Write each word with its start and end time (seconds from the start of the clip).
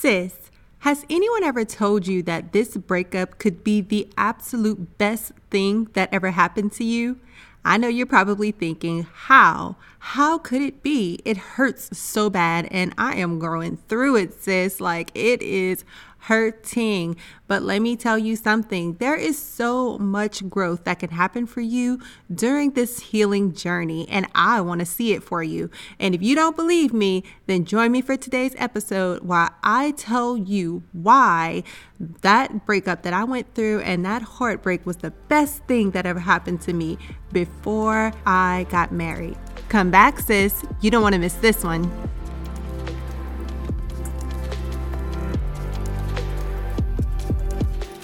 Sis, 0.00 0.52
has 0.78 1.04
anyone 1.10 1.42
ever 1.42 1.64
told 1.64 2.06
you 2.06 2.22
that 2.22 2.52
this 2.52 2.76
breakup 2.76 3.40
could 3.40 3.64
be 3.64 3.80
the 3.80 4.08
absolute 4.16 4.96
best 4.96 5.32
thing 5.50 5.88
that 5.94 6.08
ever 6.12 6.30
happened 6.30 6.70
to 6.74 6.84
you? 6.84 7.18
I 7.64 7.78
know 7.78 7.88
you're 7.88 8.06
probably 8.06 8.52
thinking, 8.52 9.08
how? 9.12 9.74
How 9.98 10.38
could 10.38 10.62
it 10.62 10.84
be? 10.84 11.18
It 11.24 11.36
hurts 11.36 11.98
so 11.98 12.30
bad, 12.30 12.68
and 12.70 12.94
I 12.96 13.16
am 13.16 13.40
growing 13.40 13.78
through 13.88 14.14
it, 14.14 14.40
sis. 14.40 14.80
Like, 14.80 15.10
it 15.16 15.42
is 15.42 15.84
hurting. 16.18 17.16
But 17.46 17.62
let 17.62 17.80
me 17.80 17.96
tell 17.96 18.18
you 18.18 18.36
something 18.36 18.94
there 18.94 19.16
is 19.16 19.38
so 19.38 19.98
much 19.98 20.48
growth 20.48 20.84
that 20.84 20.98
can 20.98 21.10
happen 21.10 21.46
for 21.46 21.60
you 21.60 22.00
during 22.32 22.72
this 22.72 23.00
healing 23.00 23.54
journey, 23.54 24.06
and 24.08 24.26
I 24.34 24.60
want 24.60 24.80
to 24.80 24.86
see 24.86 25.12
it 25.12 25.22
for 25.22 25.42
you. 25.42 25.70
And 25.98 26.14
if 26.14 26.22
you 26.22 26.34
don't 26.34 26.56
believe 26.56 26.92
me, 26.92 27.24
then 27.46 27.64
join 27.64 27.92
me 27.92 28.02
for 28.02 28.16
today's 28.16 28.54
episode 28.58 29.22
while 29.22 29.50
I 29.62 29.92
tell 29.92 30.36
you 30.36 30.82
why 30.92 31.62
that 32.22 32.66
breakup 32.66 33.02
that 33.02 33.12
I 33.12 33.24
went 33.24 33.54
through 33.54 33.80
and 33.80 34.04
that 34.04 34.22
heartbreak 34.22 34.84
was 34.86 34.98
the 34.98 35.10
best 35.28 35.64
thing 35.64 35.92
that 35.92 36.06
ever 36.06 36.20
happened 36.20 36.60
to 36.62 36.72
me 36.72 36.98
before 37.32 38.12
I 38.26 38.66
got 38.70 38.92
married. 38.92 39.36
Come 39.68 39.90
back, 39.90 40.18
sis. 40.18 40.64
You 40.80 40.90
don't 40.90 41.02
want 41.02 41.14
to 41.14 41.18
miss 41.18 41.34
this 41.34 41.64
one. 41.64 41.90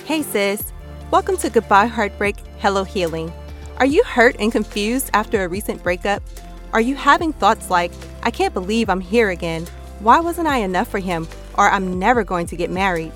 Hey, 0.05 0.21
sis. 0.21 0.71
Welcome 1.11 1.39
to 1.39 1.49
Goodbye 1.49 1.87
Heartbreak, 1.87 2.37
Hello 2.59 2.85
Healing. 2.85 3.33
Are 3.79 3.87
you 3.87 4.05
hurt 4.05 4.37
and 4.39 4.53
confused 4.53 5.09
after 5.15 5.43
a 5.43 5.49
recent 5.49 5.83
breakup? 5.83 6.23
Are 6.75 6.81
you 6.83 6.95
having 6.95 7.33
thoughts 7.33 7.71
like, 7.71 7.91
I 8.23 8.31
can't 8.31 8.53
believe 8.53 8.91
I'm 8.91 9.01
here 9.01 9.31
again? 9.31 9.67
Why 10.01 10.21
wasn't 10.21 10.47
I 10.47 10.59
enough 10.59 10.89
for 10.89 10.99
him? 10.99 11.27
Or 11.57 11.71
I'm 11.71 11.99
never 11.99 12.23
going 12.23 12.47
to 12.49 12.57
get 12.57 12.71
married? 12.71 13.13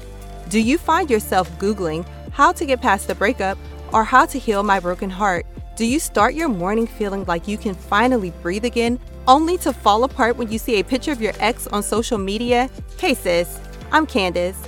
Do 0.49 0.59
you 0.59 0.79
find 0.79 1.11
yourself 1.11 1.51
Googling 1.59 2.07
how 2.33 2.53
to 2.53 2.65
get 2.65 2.81
past 2.81 3.07
the 3.07 3.15
breakup 3.15 3.59
or 3.93 4.03
how 4.03 4.25
to 4.25 4.39
heal 4.39 4.63
my 4.63 4.81
broken 4.81 5.11
heart? 5.11 5.45
Do 5.77 5.85
you 5.85 6.01
start 6.01 6.33
your 6.33 6.49
morning 6.49 6.87
feeling 6.87 7.27
like 7.27 7.47
you 7.47 7.59
can 7.59 7.75
finally 7.75 8.31
breathe 8.41 8.65
again, 8.65 8.99
only 9.27 9.59
to 9.59 9.75
fall 9.75 10.05
apart 10.05 10.39
when 10.39 10.51
you 10.51 10.59
see 10.59 10.81
a 10.81 10.85
picture 10.85 11.13
of 11.13 11.21
your 11.21 11.35
ex 11.39 11.67
on 11.67 11.83
social 11.83 12.17
media? 12.17 12.71
Hey 12.99 13.13
sis, 13.13 13.61
I'm 13.93 14.07
Candace. 14.07 14.68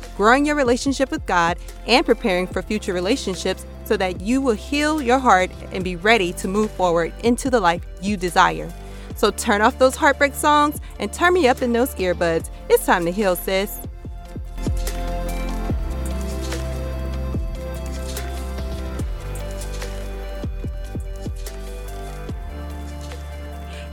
growing 0.17 0.45
your 0.45 0.55
relationship 0.55 1.11
with 1.11 1.25
God, 1.25 1.57
and 1.87 2.05
preparing 2.05 2.47
for 2.47 2.61
future 2.61 2.93
relationships 2.93 3.65
so 3.83 3.97
that 3.97 4.21
you 4.21 4.41
will 4.41 4.55
heal 4.55 5.01
your 5.01 5.19
heart 5.19 5.51
and 5.71 5.83
be 5.83 5.95
ready 5.95 6.31
to 6.33 6.47
move 6.47 6.71
forward 6.71 7.13
into 7.23 7.49
the 7.49 7.59
life 7.59 7.85
you 8.01 8.17
desire. 8.17 8.71
So 9.15 9.31
turn 9.31 9.61
off 9.61 9.77
those 9.77 9.95
heartbreak 9.95 10.33
songs 10.33 10.79
and 10.99 11.11
turn 11.11 11.33
me 11.33 11.47
up 11.47 11.61
in 11.61 11.73
those 11.73 11.93
earbuds. 11.95 12.49
It's 12.69 12.85
time 12.85 13.05
to 13.05 13.11
heal, 13.11 13.35
sis. 13.35 13.79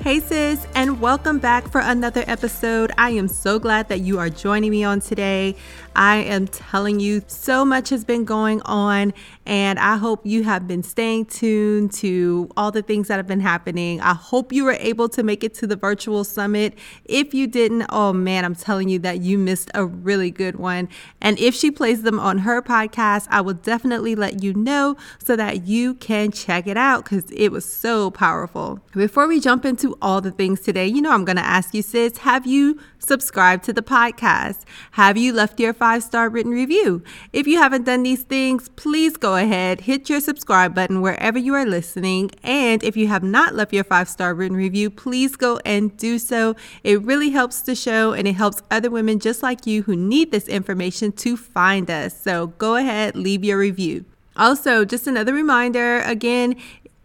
Hey, 0.08 0.20
sis, 0.20 0.66
and 0.74 1.02
welcome 1.02 1.38
back 1.38 1.68
for 1.68 1.82
another 1.82 2.24
episode. 2.26 2.92
I 2.96 3.10
am 3.10 3.28
so 3.28 3.58
glad 3.58 3.90
that 3.90 4.00
you 4.00 4.18
are 4.18 4.30
joining 4.30 4.70
me 4.70 4.82
on 4.82 5.00
today. 5.00 5.54
I 5.94 6.18
am 6.18 6.46
telling 6.46 6.98
you, 6.98 7.22
so 7.26 7.62
much 7.62 7.90
has 7.90 8.06
been 8.06 8.24
going 8.24 8.62
on, 8.62 9.12
and 9.44 9.78
I 9.78 9.98
hope 9.98 10.24
you 10.24 10.44
have 10.44 10.66
been 10.66 10.82
staying 10.82 11.26
tuned 11.26 11.92
to 11.94 12.48
all 12.56 12.70
the 12.70 12.80
things 12.80 13.08
that 13.08 13.16
have 13.16 13.26
been 13.26 13.40
happening. 13.40 14.00
I 14.00 14.14
hope 14.14 14.50
you 14.50 14.64
were 14.64 14.78
able 14.80 15.10
to 15.10 15.22
make 15.22 15.44
it 15.44 15.52
to 15.54 15.66
the 15.66 15.76
virtual 15.76 16.24
summit. 16.24 16.78
If 17.04 17.34
you 17.34 17.46
didn't, 17.46 17.84
oh 17.90 18.14
man, 18.14 18.46
I'm 18.46 18.54
telling 18.54 18.88
you 18.88 19.00
that 19.00 19.20
you 19.20 19.36
missed 19.36 19.70
a 19.74 19.84
really 19.84 20.30
good 20.30 20.56
one. 20.56 20.88
And 21.20 21.38
if 21.38 21.54
she 21.54 21.70
plays 21.70 22.00
them 22.00 22.18
on 22.18 22.38
her 22.38 22.62
podcast, 22.62 23.26
I 23.30 23.42
will 23.42 23.54
definitely 23.54 24.14
let 24.14 24.42
you 24.42 24.54
know 24.54 24.96
so 25.18 25.36
that 25.36 25.66
you 25.66 25.94
can 25.94 26.30
check 26.30 26.66
it 26.66 26.78
out 26.78 27.04
because 27.04 27.30
it 27.32 27.50
was 27.50 27.70
so 27.70 28.10
powerful. 28.10 28.80
Before 28.92 29.26
we 29.26 29.40
jump 29.40 29.66
into 29.66 29.97
all 30.00 30.20
the 30.20 30.30
things 30.30 30.60
today, 30.60 30.86
you 30.86 31.02
know, 31.02 31.12
I'm 31.12 31.24
going 31.24 31.36
to 31.36 31.44
ask 31.44 31.74
you, 31.74 31.82
sis, 31.82 32.18
have 32.18 32.46
you 32.46 32.78
subscribed 32.98 33.64
to 33.64 33.72
the 33.72 33.82
podcast? 33.82 34.60
Have 34.92 35.16
you 35.16 35.32
left 35.32 35.58
your 35.60 35.72
five 35.72 36.02
star 36.02 36.28
written 36.28 36.52
review? 36.52 37.02
If 37.32 37.46
you 37.46 37.58
haven't 37.58 37.84
done 37.84 38.02
these 38.02 38.22
things, 38.22 38.68
please 38.70 39.16
go 39.16 39.36
ahead, 39.36 39.82
hit 39.82 40.08
your 40.08 40.20
subscribe 40.20 40.74
button 40.74 41.00
wherever 41.00 41.38
you 41.38 41.54
are 41.54 41.64
listening. 41.64 42.30
And 42.42 42.82
if 42.82 42.96
you 42.96 43.08
have 43.08 43.22
not 43.22 43.54
left 43.54 43.72
your 43.72 43.84
five 43.84 44.08
star 44.08 44.34
written 44.34 44.56
review, 44.56 44.90
please 44.90 45.36
go 45.36 45.58
and 45.64 45.96
do 45.96 46.18
so. 46.18 46.54
It 46.84 47.02
really 47.02 47.30
helps 47.30 47.60
the 47.62 47.74
show 47.74 48.12
and 48.12 48.28
it 48.28 48.34
helps 48.34 48.62
other 48.70 48.90
women 48.90 49.18
just 49.18 49.42
like 49.42 49.66
you 49.66 49.82
who 49.82 49.96
need 49.96 50.30
this 50.30 50.48
information 50.48 51.12
to 51.12 51.36
find 51.36 51.90
us. 51.90 52.18
So 52.20 52.48
go 52.48 52.76
ahead, 52.76 53.16
leave 53.16 53.44
your 53.44 53.58
review. 53.58 54.04
Also, 54.38 54.84
just 54.84 55.08
another 55.08 55.34
reminder 55.34 55.98
again, 56.02 56.54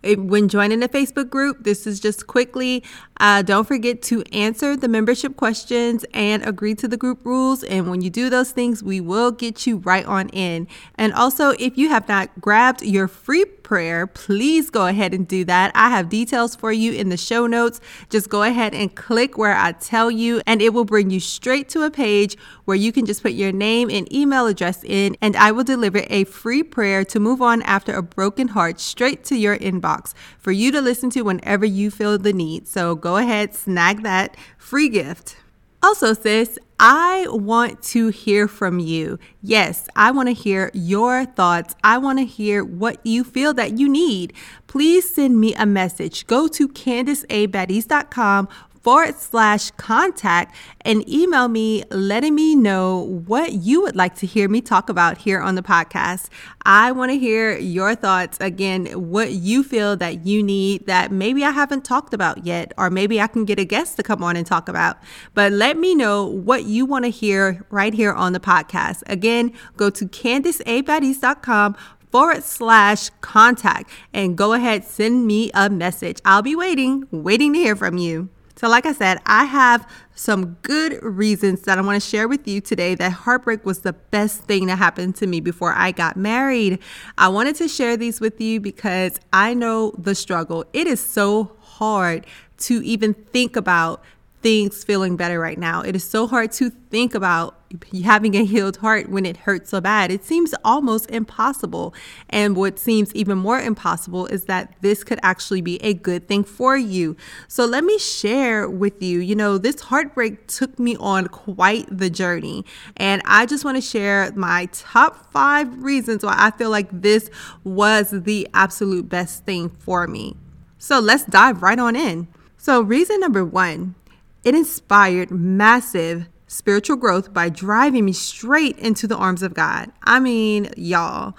when 0.03 0.49
joining 0.49 0.83
a 0.83 0.87
Facebook 0.87 1.29
group, 1.29 1.63
this 1.63 1.87
is 1.87 1.99
just 1.99 2.27
quickly. 2.27 2.83
Uh, 3.23 3.41
don't 3.41 3.65
forget 3.65 4.01
to 4.01 4.21
answer 4.33 4.75
the 4.75 4.89
membership 4.89 5.37
questions 5.37 6.03
and 6.13 6.45
agree 6.45 6.75
to 6.75 6.89
the 6.89 6.97
group 6.97 7.25
rules. 7.25 7.63
And 7.63 7.89
when 7.89 8.01
you 8.01 8.09
do 8.09 8.29
those 8.29 8.51
things, 8.51 8.83
we 8.83 8.99
will 8.99 9.31
get 9.31 9.65
you 9.65 9.77
right 9.77 10.05
on 10.05 10.27
in. 10.29 10.67
And 10.95 11.13
also, 11.13 11.51
if 11.51 11.77
you 11.77 11.87
have 11.87 12.05
not 12.09 12.41
grabbed 12.41 12.81
your 12.81 13.07
free 13.07 13.45
prayer, 13.45 14.05
please 14.05 14.69
go 14.69 14.87
ahead 14.87 15.13
and 15.13 15.25
do 15.25 15.45
that. 15.45 15.71
I 15.73 15.89
have 15.89 16.09
details 16.09 16.53
for 16.53 16.73
you 16.73 16.91
in 16.91 17.07
the 17.07 17.15
show 17.15 17.47
notes. 17.47 17.79
Just 18.09 18.27
go 18.27 18.43
ahead 18.43 18.73
and 18.73 18.93
click 18.93 19.37
where 19.37 19.55
I 19.55 19.71
tell 19.71 20.11
you, 20.11 20.41
and 20.45 20.61
it 20.61 20.73
will 20.73 20.83
bring 20.83 21.09
you 21.09 21.21
straight 21.21 21.69
to 21.69 21.83
a 21.83 21.89
page 21.89 22.35
where 22.65 22.75
you 22.75 22.91
can 22.91 23.05
just 23.05 23.23
put 23.23 23.31
your 23.31 23.53
name 23.53 23.89
and 23.89 24.11
email 24.13 24.47
address 24.47 24.83
in, 24.83 25.15
and 25.21 25.37
I 25.37 25.53
will 25.53 25.63
deliver 25.63 26.03
a 26.09 26.25
free 26.25 26.61
prayer 26.61 27.05
to 27.05 27.19
move 27.21 27.41
on 27.41 27.61
after 27.61 27.93
a 27.93 28.03
broken 28.03 28.49
heart 28.49 28.81
straight 28.81 29.23
to 29.25 29.35
your 29.35 29.57
inbox 29.57 30.13
for 30.37 30.51
you 30.51 30.71
to 30.73 30.81
listen 30.81 31.09
to 31.11 31.21
whenever 31.21 31.65
you 31.65 31.89
feel 31.89 32.17
the 32.17 32.33
need. 32.33 32.67
So 32.67 32.95
go 32.95 33.12
ahead, 33.17 33.53
snag 33.55 34.03
that 34.03 34.35
free 34.57 34.89
gift. 34.89 35.37
Also, 35.81 36.13
sis, 36.13 36.57
I 36.79 37.27
want 37.29 37.83
to 37.83 38.07
hear 38.07 38.47
from 38.47 38.79
you. 38.79 39.19
Yes, 39.41 39.89
I 39.97 40.11
want 40.11 40.29
to 40.29 40.33
hear 40.33 40.71
your 40.73 41.25
thoughts. 41.25 41.75
I 41.83 41.97
want 41.97 42.19
to 42.19 42.25
hear 42.25 42.63
what 42.63 43.05
you 43.05 43.25
feel 43.25 43.53
that 43.55 43.77
you 43.77 43.89
need. 43.89 44.33
Please 44.67 45.13
send 45.13 45.39
me 45.41 45.53
a 45.55 45.65
message. 45.65 46.25
Go 46.25 46.47
to 46.47 46.69
candiceabaddies.com 46.69 48.47
forward 48.83 49.15
slash 49.15 49.71
contact 49.71 50.53
and 50.81 51.07
email 51.09 51.47
me 51.47 51.83
letting 51.89 52.35
me 52.35 52.53
know 52.53 52.99
what 53.25 53.53
you 53.53 53.81
would 53.81 53.95
like 53.95 54.15
to 54.15 54.27
hear 54.27 54.49
me 54.49 54.59
talk 54.59 54.89
about 54.89 55.19
here 55.19 55.39
on 55.39 55.55
the 55.55 55.61
podcast. 55.63 56.27
I 56.65 56.91
want 56.91 57.11
to 57.11 57.17
hear 57.17 57.57
your 57.57 57.95
thoughts 57.95 58.37
again, 58.41 58.87
what 59.09 59.31
you 59.31 59.63
feel 59.63 59.95
that 59.97 60.25
you 60.25 60.43
need 60.43 60.85
that 60.87 61.11
maybe 61.11 61.45
I 61.45 61.51
haven't 61.51 61.85
talked 61.85 62.13
about 62.13 62.45
yet, 62.45 62.73
or 62.77 62.89
maybe 62.89 63.21
I 63.21 63.27
can 63.27 63.45
get 63.45 63.57
a 63.57 63.65
guest 63.65 63.95
to 63.97 64.03
come 64.03 64.21
on 64.21 64.35
and 64.35 64.45
talk 64.45 64.67
about. 64.67 64.97
But 65.33 65.53
let 65.53 65.77
me 65.77 65.95
know 65.95 66.25
what 66.25 66.65
you 66.65 66.85
want 66.85 67.05
to 67.05 67.09
hear 67.09 67.65
right 67.69 67.93
here 67.93 68.11
on 68.11 68.33
the 68.33 68.39
podcast. 68.39 69.01
Again, 69.07 69.53
go 69.77 69.89
to 69.91 70.05
candiceabaddies.com 70.05 71.77
forward 72.11 72.43
slash 72.43 73.09
contact 73.21 73.89
and 74.13 74.37
go 74.37 74.53
ahead, 74.53 74.83
send 74.83 75.25
me 75.25 75.51
a 75.53 75.69
message. 75.69 76.19
I'll 76.25 76.41
be 76.41 76.55
waiting, 76.55 77.07
waiting 77.11 77.53
to 77.53 77.59
hear 77.59 77.75
from 77.75 77.97
you. 77.97 78.29
So, 78.63 78.69
like 78.69 78.85
I 78.85 78.93
said, 78.93 79.19
I 79.25 79.43
have 79.43 79.85
some 80.15 80.53
good 80.61 80.97
reasons 81.03 81.63
that 81.63 81.77
I 81.77 81.81
want 81.81 82.01
to 82.01 82.09
share 82.09 82.29
with 82.29 82.47
you 82.47 82.61
today 82.61 82.95
that 82.95 83.11
heartbreak 83.11 83.65
was 83.65 83.79
the 83.79 83.91
best 83.91 84.43
thing 84.43 84.67
that 84.67 84.77
happened 84.77 85.17
to 85.17 85.27
me 85.27 85.41
before 85.41 85.73
I 85.73 85.91
got 85.91 86.15
married. 86.15 86.79
I 87.17 87.27
wanted 87.27 87.57
to 87.57 87.67
share 87.67 87.97
these 87.97 88.21
with 88.21 88.39
you 88.39 88.61
because 88.61 89.19
I 89.33 89.53
know 89.53 89.91
the 89.97 90.15
struggle. 90.15 90.63
It 90.71 90.87
is 90.87 91.01
so 91.01 91.57
hard 91.59 92.25
to 92.59 92.81
even 92.85 93.15
think 93.15 93.57
about 93.57 94.01
things 94.41 94.85
feeling 94.85 95.17
better 95.17 95.41
right 95.41 95.59
now. 95.59 95.81
It 95.81 95.93
is 95.93 96.05
so 96.05 96.25
hard 96.25 96.53
to 96.53 96.69
think 96.69 97.15
about 97.15 97.62
having 98.03 98.35
a 98.35 98.45
healed 98.45 98.77
heart 98.77 99.09
when 99.09 99.25
it 99.25 99.37
hurts 99.37 99.69
so 99.69 99.81
bad. 99.81 100.11
It 100.11 100.23
seems 100.23 100.53
almost 100.63 101.09
impossible. 101.09 101.93
And 102.29 102.55
what 102.55 102.79
seems 102.79 103.13
even 103.15 103.37
more 103.37 103.59
impossible 103.59 104.27
is 104.27 104.45
that 104.45 104.75
this 104.81 105.03
could 105.03 105.19
actually 105.23 105.61
be 105.61 105.77
a 105.83 105.93
good 105.93 106.27
thing 106.27 106.43
for 106.43 106.77
you. 106.77 107.15
So 107.47 107.65
let 107.65 107.83
me 107.83 107.97
share 107.97 108.69
with 108.69 109.01
you, 109.01 109.19
you 109.19 109.35
know, 109.35 109.57
this 109.57 109.81
heartbreak 109.81 110.47
took 110.47 110.77
me 110.79 110.95
on 110.97 111.27
quite 111.27 111.85
the 111.89 112.09
journey. 112.09 112.65
And 112.97 113.21
I 113.25 113.45
just 113.45 113.65
want 113.65 113.77
to 113.77 113.81
share 113.81 114.31
my 114.35 114.69
top 114.71 115.31
five 115.31 115.83
reasons 115.83 116.23
why 116.23 116.35
I 116.37 116.51
feel 116.51 116.69
like 116.69 116.89
this 116.91 117.29
was 117.63 118.11
the 118.11 118.47
absolute 118.53 119.09
best 119.09 119.45
thing 119.45 119.69
for 119.69 120.07
me. 120.07 120.35
So 120.77 120.99
let's 120.99 121.25
dive 121.25 121.61
right 121.61 121.79
on 121.79 121.95
in. 121.95 122.27
So, 122.57 122.81
reason 122.81 123.19
number 123.19 123.43
one, 123.43 123.95
it 124.43 124.55
inspired 124.55 125.31
massive 125.31 126.27
spiritual 126.53 126.95
growth 126.95 127.33
by 127.33 127.49
driving 127.49 128.05
me 128.05 128.13
straight 128.13 128.77
into 128.77 129.07
the 129.07 129.17
arms 129.17 129.41
of 129.41 129.53
God. 129.55 129.91
I 130.03 130.19
mean, 130.19 130.69
y'all, 130.77 131.35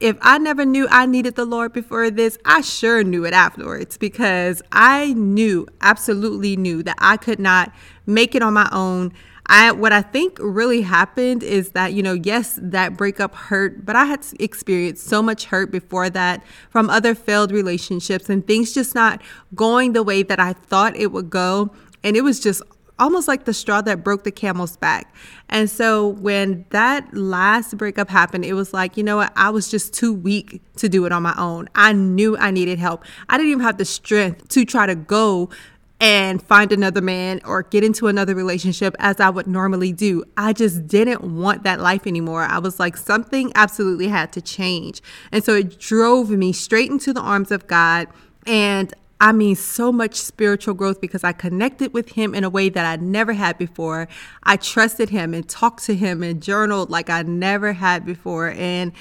if 0.00 0.16
I 0.22 0.38
never 0.38 0.64
knew 0.64 0.88
I 0.90 1.04
needed 1.04 1.36
the 1.36 1.44
Lord 1.44 1.72
before 1.72 2.10
this, 2.10 2.38
I 2.44 2.62
sure 2.62 3.04
knew 3.04 3.26
it 3.26 3.34
afterwards 3.34 3.98
because 3.98 4.62
I 4.72 5.12
knew, 5.12 5.66
absolutely 5.82 6.56
knew 6.56 6.82
that 6.82 6.96
I 6.98 7.18
could 7.18 7.38
not 7.38 7.70
make 8.06 8.34
it 8.34 8.42
on 8.42 8.54
my 8.54 8.68
own. 8.72 9.12
I 9.48 9.72
what 9.72 9.92
I 9.92 10.02
think 10.02 10.38
really 10.40 10.82
happened 10.82 11.44
is 11.44 11.70
that 11.70 11.92
you 11.92 12.02
know 12.02 12.14
yes 12.14 12.58
that 12.60 12.96
breakup 12.96 13.32
hurt 13.32 13.86
but 13.86 13.94
I 13.94 14.06
had 14.06 14.26
experienced 14.40 15.06
so 15.06 15.22
much 15.22 15.44
hurt 15.44 15.70
before 15.70 16.10
that 16.10 16.42
from 16.68 16.90
other 16.90 17.14
failed 17.14 17.52
relationships 17.52 18.28
and 18.28 18.44
things 18.44 18.74
just 18.74 18.96
not 18.96 19.22
going 19.54 19.92
the 19.92 20.02
way 20.02 20.24
that 20.24 20.40
I 20.40 20.52
thought 20.52 20.96
it 20.96 21.12
would 21.12 21.30
go 21.30 21.70
and 22.02 22.16
it 22.16 22.22
was 22.22 22.40
just 22.40 22.60
almost 22.98 23.28
like 23.28 23.44
the 23.44 23.54
straw 23.54 23.80
that 23.82 24.02
broke 24.02 24.24
the 24.24 24.30
camel's 24.30 24.76
back. 24.76 25.14
And 25.48 25.70
so 25.70 26.08
when 26.08 26.64
that 26.70 27.14
last 27.14 27.76
breakup 27.76 28.08
happened, 28.08 28.44
it 28.44 28.54
was 28.54 28.72
like, 28.72 28.96
you 28.96 29.02
know 29.02 29.16
what? 29.16 29.32
I 29.36 29.50
was 29.50 29.70
just 29.70 29.94
too 29.94 30.12
weak 30.12 30.60
to 30.76 30.88
do 30.88 31.04
it 31.06 31.12
on 31.12 31.22
my 31.22 31.34
own. 31.36 31.68
I 31.74 31.92
knew 31.92 32.36
I 32.36 32.50
needed 32.50 32.78
help. 32.78 33.04
I 33.28 33.36
didn't 33.36 33.52
even 33.52 33.64
have 33.64 33.78
the 33.78 33.84
strength 33.84 34.48
to 34.48 34.64
try 34.64 34.86
to 34.86 34.94
go 34.94 35.50
and 35.98 36.42
find 36.42 36.72
another 36.72 37.00
man 37.00 37.40
or 37.44 37.62
get 37.62 37.82
into 37.82 38.06
another 38.06 38.34
relationship 38.34 38.94
as 38.98 39.18
I 39.18 39.30
would 39.30 39.46
normally 39.46 39.92
do. 39.92 40.24
I 40.36 40.52
just 40.52 40.86
didn't 40.86 41.22
want 41.22 41.62
that 41.62 41.80
life 41.80 42.06
anymore. 42.06 42.42
I 42.42 42.58
was 42.58 42.78
like, 42.78 42.96
something 42.96 43.50
absolutely 43.54 44.08
had 44.08 44.30
to 44.32 44.42
change. 44.42 45.00
And 45.32 45.42
so 45.42 45.54
it 45.54 45.78
drove 45.78 46.28
me 46.30 46.52
straight 46.52 46.90
into 46.90 47.14
the 47.14 47.22
arms 47.22 47.50
of 47.50 47.66
God. 47.66 48.08
And 48.46 48.92
I 49.20 49.32
mean, 49.32 49.56
so 49.56 49.90
much 49.92 50.16
spiritual 50.16 50.74
growth 50.74 51.00
because 51.00 51.24
I 51.24 51.32
connected 51.32 51.94
with 51.94 52.10
him 52.10 52.34
in 52.34 52.44
a 52.44 52.50
way 52.50 52.68
that 52.68 52.84
I 52.84 53.02
never 53.02 53.32
had 53.32 53.56
before. 53.56 54.08
I 54.42 54.56
trusted 54.56 55.08
him 55.08 55.32
and 55.32 55.48
talked 55.48 55.84
to 55.84 55.94
him 55.94 56.22
and 56.22 56.42
journaled 56.42 56.90
like 56.90 57.08
I 57.08 57.22
never 57.22 57.72
had 57.72 58.04
before. 58.04 58.50
And 58.50 58.92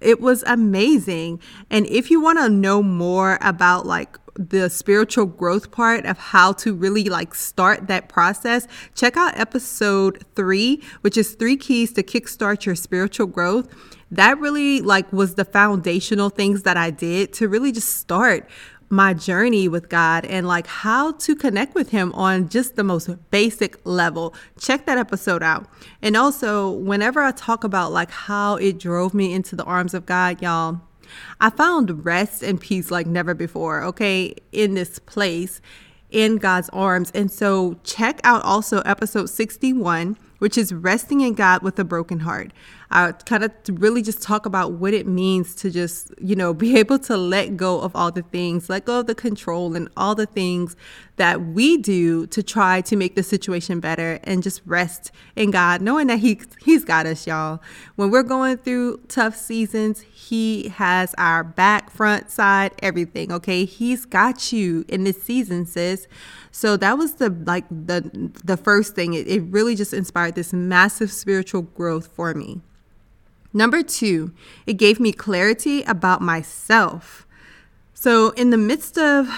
it 0.00 0.20
was 0.20 0.42
amazing. 0.46 1.40
And 1.70 1.86
if 1.86 2.10
you 2.10 2.20
want 2.20 2.38
to 2.38 2.48
know 2.48 2.82
more 2.82 3.38
about 3.42 3.86
like 3.86 4.18
the 4.34 4.70
spiritual 4.70 5.26
growth 5.26 5.70
part 5.70 6.06
of 6.06 6.16
how 6.16 6.52
to 6.52 6.74
really 6.74 7.04
like 7.04 7.34
start 7.34 7.86
that 7.86 8.08
process, 8.08 8.66
check 8.94 9.16
out 9.16 9.38
episode 9.38 10.24
three, 10.34 10.82
which 11.02 11.16
is 11.16 11.34
three 11.34 11.56
keys 11.56 11.92
to 11.92 12.02
kickstart 12.02 12.64
your 12.64 12.74
spiritual 12.74 13.26
growth. 13.26 13.68
That 14.10 14.40
really 14.40 14.80
like 14.80 15.12
was 15.12 15.34
the 15.34 15.44
foundational 15.44 16.30
things 16.30 16.62
that 16.62 16.76
I 16.76 16.90
did 16.90 17.32
to 17.34 17.48
really 17.48 17.70
just 17.70 17.96
start 17.96 18.48
my 18.90 19.14
journey 19.14 19.68
with 19.68 19.88
God 19.88 20.24
and 20.24 20.46
like 20.46 20.66
how 20.66 21.12
to 21.12 21.36
connect 21.36 21.74
with 21.76 21.90
Him 21.90 22.12
on 22.12 22.48
just 22.48 22.74
the 22.74 22.84
most 22.84 23.08
basic 23.30 23.80
level. 23.84 24.34
Check 24.58 24.84
that 24.86 24.98
episode 24.98 25.42
out. 25.42 25.66
And 26.02 26.16
also, 26.16 26.70
whenever 26.70 27.22
I 27.22 27.30
talk 27.30 27.62
about 27.62 27.92
like 27.92 28.10
how 28.10 28.56
it 28.56 28.78
drove 28.78 29.14
me 29.14 29.32
into 29.32 29.54
the 29.54 29.64
arms 29.64 29.94
of 29.94 30.06
God, 30.06 30.42
y'all, 30.42 30.80
I 31.40 31.50
found 31.50 32.04
rest 32.04 32.42
and 32.42 32.60
peace 32.60 32.90
like 32.90 33.06
never 33.06 33.32
before, 33.32 33.82
okay, 33.84 34.34
in 34.52 34.74
this 34.74 34.98
place 34.98 35.60
in 36.10 36.36
God's 36.36 36.68
arms. 36.70 37.12
And 37.14 37.30
so, 37.30 37.78
check 37.84 38.20
out 38.24 38.42
also 38.42 38.80
episode 38.80 39.30
61 39.30 40.18
which 40.40 40.58
is 40.58 40.72
resting 40.74 41.20
in 41.20 41.34
God 41.34 41.62
with 41.62 41.78
a 41.78 41.84
broken 41.84 42.20
heart. 42.20 42.52
I 42.90 43.12
kind 43.12 43.44
of 43.44 43.52
really 43.68 44.02
just 44.02 44.20
talk 44.20 44.46
about 44.46 44.72
what 44.72 44.92
it 44.92 45.06
means 45.06 45.54
to 45.56 45.70
just, 45.70 46.12
you 46.20 46.34
know, 46.34 46.52
be 46.64 46.76
able 46.76 46.98
to 47.00 47.16
let 47.16 47.56
go 47.56 47.80
of 47.80 47.94
all 47.94 48.10
the 48.10 48.22
things, 48.22 48.68
let 48.68 48.84
go 48.84 49.00
of 49.00 49.06
the 49.06 49.14
control 49.14 49.76
and 49.76 49.88
all 49.96 50.14
the 50.14 50.26
things 50.26 50.76
that 51.16 51.40
we 51.40 51.76
do 51.76 52.26
to 52.28 52.42
try 52.42 52.80
to 52.80 52.96
make 52.96 53.14
the 53.14 53.22
situation 53.22 53.78
better 53.78 54.18
and 54.24 54.42
just 54.42 54.62
rest 54.64 55.12
in 55.36 55.50
God, 55.50 55.82
knowing 55.82 56.06
that 56.08 56.18
he, 56.20 56.40
He's 56.64 56.84
got 56.84 57.06
us, 57.06 57.26
y'all. 57.26 57.60
When 57.96 58.10
we're 58.10 58.22
going 58.22 58.56
through 58.56 59.02
tough 59.08 59.36
seasons, 59.36 60.00
He 60.00 60.70
has 60.70 61.14
our 61.18 61.44
back, 61.44 61.90
front, 61.90 62.30
side, 62.30 62.72
everything, 62.82 63.30
okay? 63.32 63.66
He's 63.66 64.06
got 64.06 64.50
you 64.50 64.86
in 64.88 65.04
this 65.04 65.22
season, 65.22 65.66
sis. 65.66 66.08
So 66.52 66.76
that 66.78 66.98
was 66.98 67.14
the 67.14 67.30
like 67.46 67.68
the 67.68 68.30
the 68.44 68.56
first 68.56 68.94
thing. 68.94 69.14
It, 69.14 69.28
it 69.28 69.42
really 69.42 69.76
just 69.76 69.92
inspired 69.92 70.29
this 70.30 70.52
massive 70.52 71.10
spiritual 71.12 71.62
growth 71.62 72.06
for 72.08 72.34
me. 72.34 72.60
Number 73.52 73.82
two, 73.82 74.32
it 74.66 74.74
gave 74.74 75.00
me 75.00 75.12
clarity 75.12 75.82
about 75.82 76.22
myself. 76.22 77.26
So, 78.00 78.30
in 78.30 78.48
the 78.48 78.56
midst 78.56 78.96
of 78.96 79.28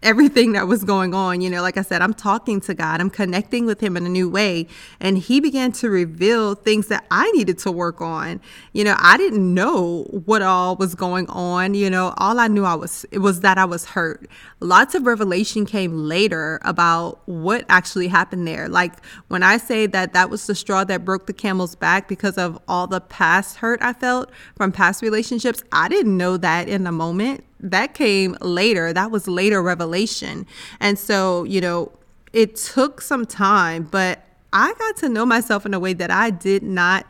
everything 0.00 0.52
that 0.52 0.68
was 0.68 0.84
going 0.84 1.12
on, 1.12 1.40
you 1.40 1.50
know, 1.50 1.60
like 1.60 1.76
I 1.76 1.82
said, 1.82 2.02
I'm 2.02 2.14
talking 2.14 2.60
to 2.60 2.72
God, 2.72 3.00
I'm 3.00 3.10
connecting 3.10 3.66
with 3.66 3.80
Him 3.80 3.96
in 3.96 4.06
a 4.06 4.08
new 4.08 4.30
way. 4.30 4.68
And 5.00 5.18
He 5.18 5.40
began 5.40 5.72
to 5.72 5.90
reveal 5.90 6.54
things 6.54 6.86
that 6.86 7.04
I 7.10 7.28
needed 7.32 7.58
to 7.58 7.72
work 7.72 8.00
on. 8.00 8.40
You 8.72 8.84
know, 8.84 8.94
I 8.96 9.16
didn't 9.16 9.52
know 9.52 10.04
what 10.24 10.40
all 10.40 10.76
was 10.76 10.94
going 10.94 11.28
on. 11.30 11.74
You 11.74 11.90
know, 11.90 12.14
all 12.18 12.38
I 12.38 12.46
knew 12.46 12.64
I 12.64 12.76
was, 12.76 13.04
it 13.10 13.18
was 13.18 13.40
that 13.40 13.58
I 13.58 13.64
was 13.64 13.86
hurt. 13.86 14.30
Lots 14.60 14.94
of 14.94 15.04
revelation 15.04 15.66
came 15.66 15.96
later 15.96 16.60
about 16.62 17.22
what 17.26 17.64
actually 17.68 18.06
happened 18.06 18.46
there. 18.46 18.68
Like 18.68 19.04
when 19.26 19.42
I 19.42 19.56
say 19.56 19.86
that 19.86 20.12
that 20.12 20.30
was 20.30 20.46
the 20.46 20.54
straw 20.54 20.84
that 20.84 21.04
broke 21.04 21.26
the 21.26 21.32
camel's 21.32 21.74
back 21.74 22.06
because 22.06 22.38
of 22.38 22.56
all 22.68 22.86
the 22.86 23.00
past 23.00 23.56
hurt 23.56 23.82
I 23.82 23.94
felt 23.94 24.30
from 24.54 24.70
past 24.70 25.02
relationships, 25.02 25.60
I 25.72 25.88
didn't 25.88 26.16
know 26.16 26.36
that 26.36 26.68
in 26.68 26.84
the 26.84 26.92
moment 26.92 27.42
that 27.60 27.94
came 27.94 28.36
later. 28.40 28.92
That 28.92 29.10
was 29.10 29.26
later 29.26 29.62
revelation. 29.62 30.46
And 30.80 30.98
so, 30.98 31.44
you 31.44 31.60
know, 31.60 31.92
it 32.32 32.56
took 32.56 33.00
some 33.00 33.24
time, 33.24 33.84
but 33.84 34.24
I 34.52 34.74
got 34.74 34.96
to 34.98 35.08
know 35.08 35.26
myself 35.26 35.66
in 35.66 35.74
a 35.74 35.80
way 35.80 35.92
that 35.94 36.10
I 36.10 36.30
did 36.30 36.62
not 36.62 37.06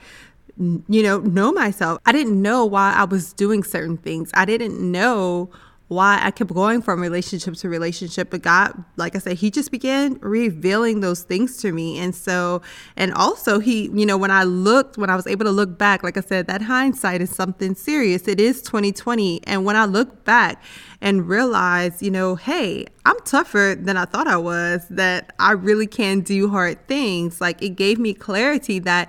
you 0.58 1.02
know 1.02 1.18
know 1.18 1.52
myself. 1.52 2.00
I 2.06 2.12
didn't 2.12 2.40
know 2.40 2.64
why 2.64 2.94
I 2.94 3.04
was 3.04 3.32
doing 3.32 3.62
certain 3.62 3.98
things. 3.98 4.30
I 4.34 4.44
didn't 4.44 4.80
know 4.80 5.50
why 5.88 6.18
I 6.20 6.32
kept 6.32 6.52
going 6.52 6.82
from 6.82 7.00
relationship 7.00 7.54
to 7.54 7.68
relationship. 7.68 8.30
But 8.30 8.42
God, 8.42 8.84
like 8.96 9.14
I 9.14 9.18
said, 9.18 9.36
He 9.36 9.50
just 9.50 9.70
began 9.70 10.18
revealing 10.20 11.00
those 11.00 11.22
things 11.22 11.58
to 11.58 11.72
me. 11.72 11.98
And 11.98 12.14
so, 12.14 12.62
and 12.96 13.12
also, 13.14 13.60
He, 13.60 13.88
you 13.94 14.04
know, 14.04 14.16
when 14.16 14.32
I 14.32 14.42
looked, 14.42 14.98
when 14.98 15.10
I 15.10 15.16
was 15.16 15.26
able 15.26 15.44
to 15.44 15.52
look 15.52 15.78
back, 15.78 16.02
like 16.02 16.16
I 16.16 16.22
said, 16.22 16.48
that 16.48 16.62
hindsight 16.62 17.20
is 17.20 17.30
something 17.30 17.74
serious. 17.74 18.26
It 18.26 18.40
is 18.40 18.62
2020. 18.62 19.46
And 19.46 19.64
when 19.64 19.76
I 19.76 19.84
look 19.84 20.24
back 20.24 20.62
and 21.00 21.28
realize, 21.28 22.02
you 22.02 22.10
know, 22.10 22.34
hey, 22.34 22.86
I'm 23.04 23.18
tougher 23.20 23.76
than 23.78 23.96
I 23.96 24.06
thought 24.06 24.26
I 24.26 24.38
was, 24.38 24.86
that 24.90 25.34
I 25.38 25.52
really 25.52 25.86
can 25.86 26.20
do 26.20 26.48
hard 26.48 26.88
things, 26.88 27.40
like 27.40 27.62
it 27.62 27.70
gave 27.76 27.98
me 27.98 28.12
clarity 28.12 28.80
that 28.80 29.08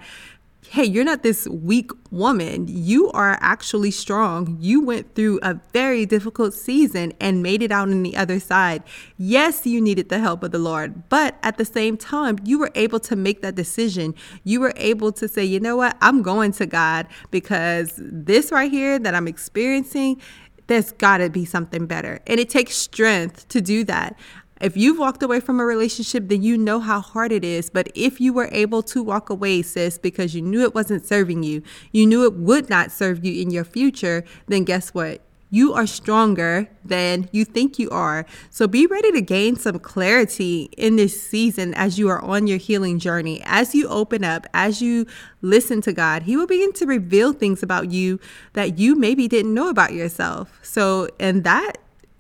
hey, 0.69 0.83
you're 0.83 1.03
not 1.03 1.23
this 1.23 1.47
weak 1.47 1.91
woman. 2.11 2.65
You 2.67 3.11
are 3.11 3.37
actually 3.41 3.91
strong. 3.91 4.57
You 4.59 4.81
went 4.83 5.15
through 5.15 5.39
a 5.41 5.59
very 5.73 6.05
difficult 6.05 6.53
season 6.53 7.13
and 7.19 7.41
made 7.41 7.61
it 7.61 7.71
out 7.71 7.89
on 7.89 8.03
the 8.03 8.15
other 8.17 8.39
side. 8.39 8.83
Yes, 9.17 9.65
you 9.65 9.81
needed 9.81 10.09
the 10.09 10.19
help 10.19 10.43
of 10.43 10.51
the 10.51 10.59
Lord, 10.59 11.09
but 11.09 11.35
at 11.43 11.57
the 11.57 11.65
same 11.65 11.97
time, 11.97 12.37
you 12.43 12.59
were 12.59 12.71
able 12.75 12.99
to 13.01 13.15
make 13.15 13.41
that 13.41 13.55
decision. 13.55 14.13
You 14.43 14.59
were 14.59 14.73
able 14.75 15.11
to 15.13 15.27
say, 15.27 15.43
you 15.45 15.59
know 15.59 15.77
what? 15.77 15.97
I'm 16.01 16.21
going 16.21 16.51
to 16.53 16.65
God 16.65 17.07
because 17.31 17.93
this 17.97 18.51
right 18.51 18.71
here 18.71 18.99
that 18.99 19.15
I'm 19.15 19.27
experiencing 19.27 20.21
there's 20.67 20.91
got 20.91 21.17
to 21.17 21.29
be 21.29 21.45
something 21.45 21.85
better. 21.87 22.19
And 22.27 22.39
it 22.39 22.49
takes 22.49 22.75
strength 22.75 23.47
to 23.49 23.61
do 23.61 23.83
that. 23.85 24.17
If 24.59 24.75
you've 24.75 24.97
walked 24.97 25.21
away 25.21 25.39
from 25.39 25.59
a 25.59 25.65
relationship, 25.65 26.27
then 26.27 26.41
you 26.41 26.57
know 26.57 26.79
how 26.79 26.99
hard 26.99 27.31
it 27.31 27.43
is. 27.43 27.69
But 27.69 27.89
if 27.93 28.19
you 28.19 28.33
were 28.33 28.49
able 28.51 28.81
to 28.83 29.03
walk 29.03 29.29
away, 29.29 29.61
sis, 29.61 29.97
because 29.97 30.33
you 30.33 30.41
knew 30.41 30.61
it 30.61 30.73
wasn't 30.73 31.05
serving 31.05 31.43
you, 31.43 31.61
you 31.91 32.05
knew 32.05 32.23
it 32.23 32.33
would 32.33 32.69
not 32.69 32.91
serve 32.91 33.23
you 33.23 33.41
in 33.41 33.51
your 33.51 33.63
future, 33.63 34.23
then 34.47 34.63
guess 34.63 34.93
what? 34.93 35.21
You 35.49 35.73
are 35.73 35.87
stronger 35.87 36.67
than 36.83 37.29
you 37.31 37.45
think 37.45 37.79
you 37.79 37.89
are. 37.89 38.25
So 38.49 38.67
be 38.67 38.85
ready 38.85 39.13
to 39.13 39.21
gain 39.21 39.55
some 39.55 39.79
clarity 39.79 40.69
in 40.75 40.97
this 40.97 41.21
season 41.21 41.73
as 41.75 41.97
you 41.97 42.09
are 42.09 42.21
on 42.21 42.47
your 42.47 42.57
healing 42.57 42.99
journey. 42.99 43.41
As 43.45 43.73
you 43.73 43.87
open 43.87 44.25
up, 44.25 44.45
as 44.53 44.81
you 44.81 45.05
listen 45.41 45.79
to 45.81 45.93
God, 45.93 46.23
He 46.23 46.35
will 46.35 46.47
begin 46.47 46.73
to 46.73 46.85
reveal 46.85 47.31
things 47.31 47.63
about 47.63 47.91
you 47.91 48.19
that 48.53 48.77
you 48.77 48.95
maybe 48.95 49.29
didn't 49.29 49.53
know 49.53 49.69
about 49.69 49.93
yourself. 49.93 50.59
So, 50.63 51.07
and 51.17 51.45
that 51.45 51.77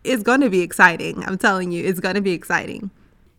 it's 0.07 0.23
going 0.23 0.41
to 0.41 0.49
be 0.49 0.61
exciting. 0.61 1.23
I'm 1.25 1.37
telling 1.37 1.71
you, 1.71 1.83
it's 1.83 1.99
going 1.99 2.15
to 2.15 2.21
be 2.21 2.31
exciting. 2.31 2.91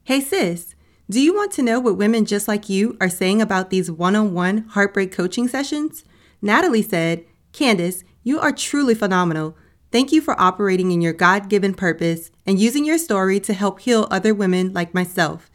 Hey, 0.05 0.21
sis, 0.21 0.75
Do 1.11 1.23
you 1.23 1.35
want 1.35 1.53
to 1.53 1.63
know 1.63 1.81
what 1.81 1.97
women 1.97 2.27
just 2.27 2.49
like 2.49 2.69
you 2.69 2.99
are 3.01 3.09
saying 3.09 3.41
about 3.41 3.71
these 3.71 3.91
one 3.91 4.15
on 4.15 4.35
one 4.35 4.59
heartbreak 4.69 5.11
coaching 5.11 5.49
sessions? 5.49 6.05
Natalie 6.43 6.83
said, 6.83 7.25
Candace, 7.53 8.05
you 8.23 8.39
are 8.39 8.53
truly 8.53 8.95
phenomenal. 8.95 9.57
Thank 9.91 10.13
you 10.13 10.21
for 10.21 10.39
operating 10.39 10.93
in 10.93 11.01
your 11.01 11.15
God 11.15 11.49
given 11.49 11.73
purpose 11.73 12.31
and 12.45 12.61
using 12.61 12.85
your 12.85 12.99
story 12.99 13.41
to 13.41 13.55
help 13.55 13.81
heal 13.81 14.07
other 14.11 14.35
women 14.35 14.75
like 14.75 14.93
myself. 14.93 15.51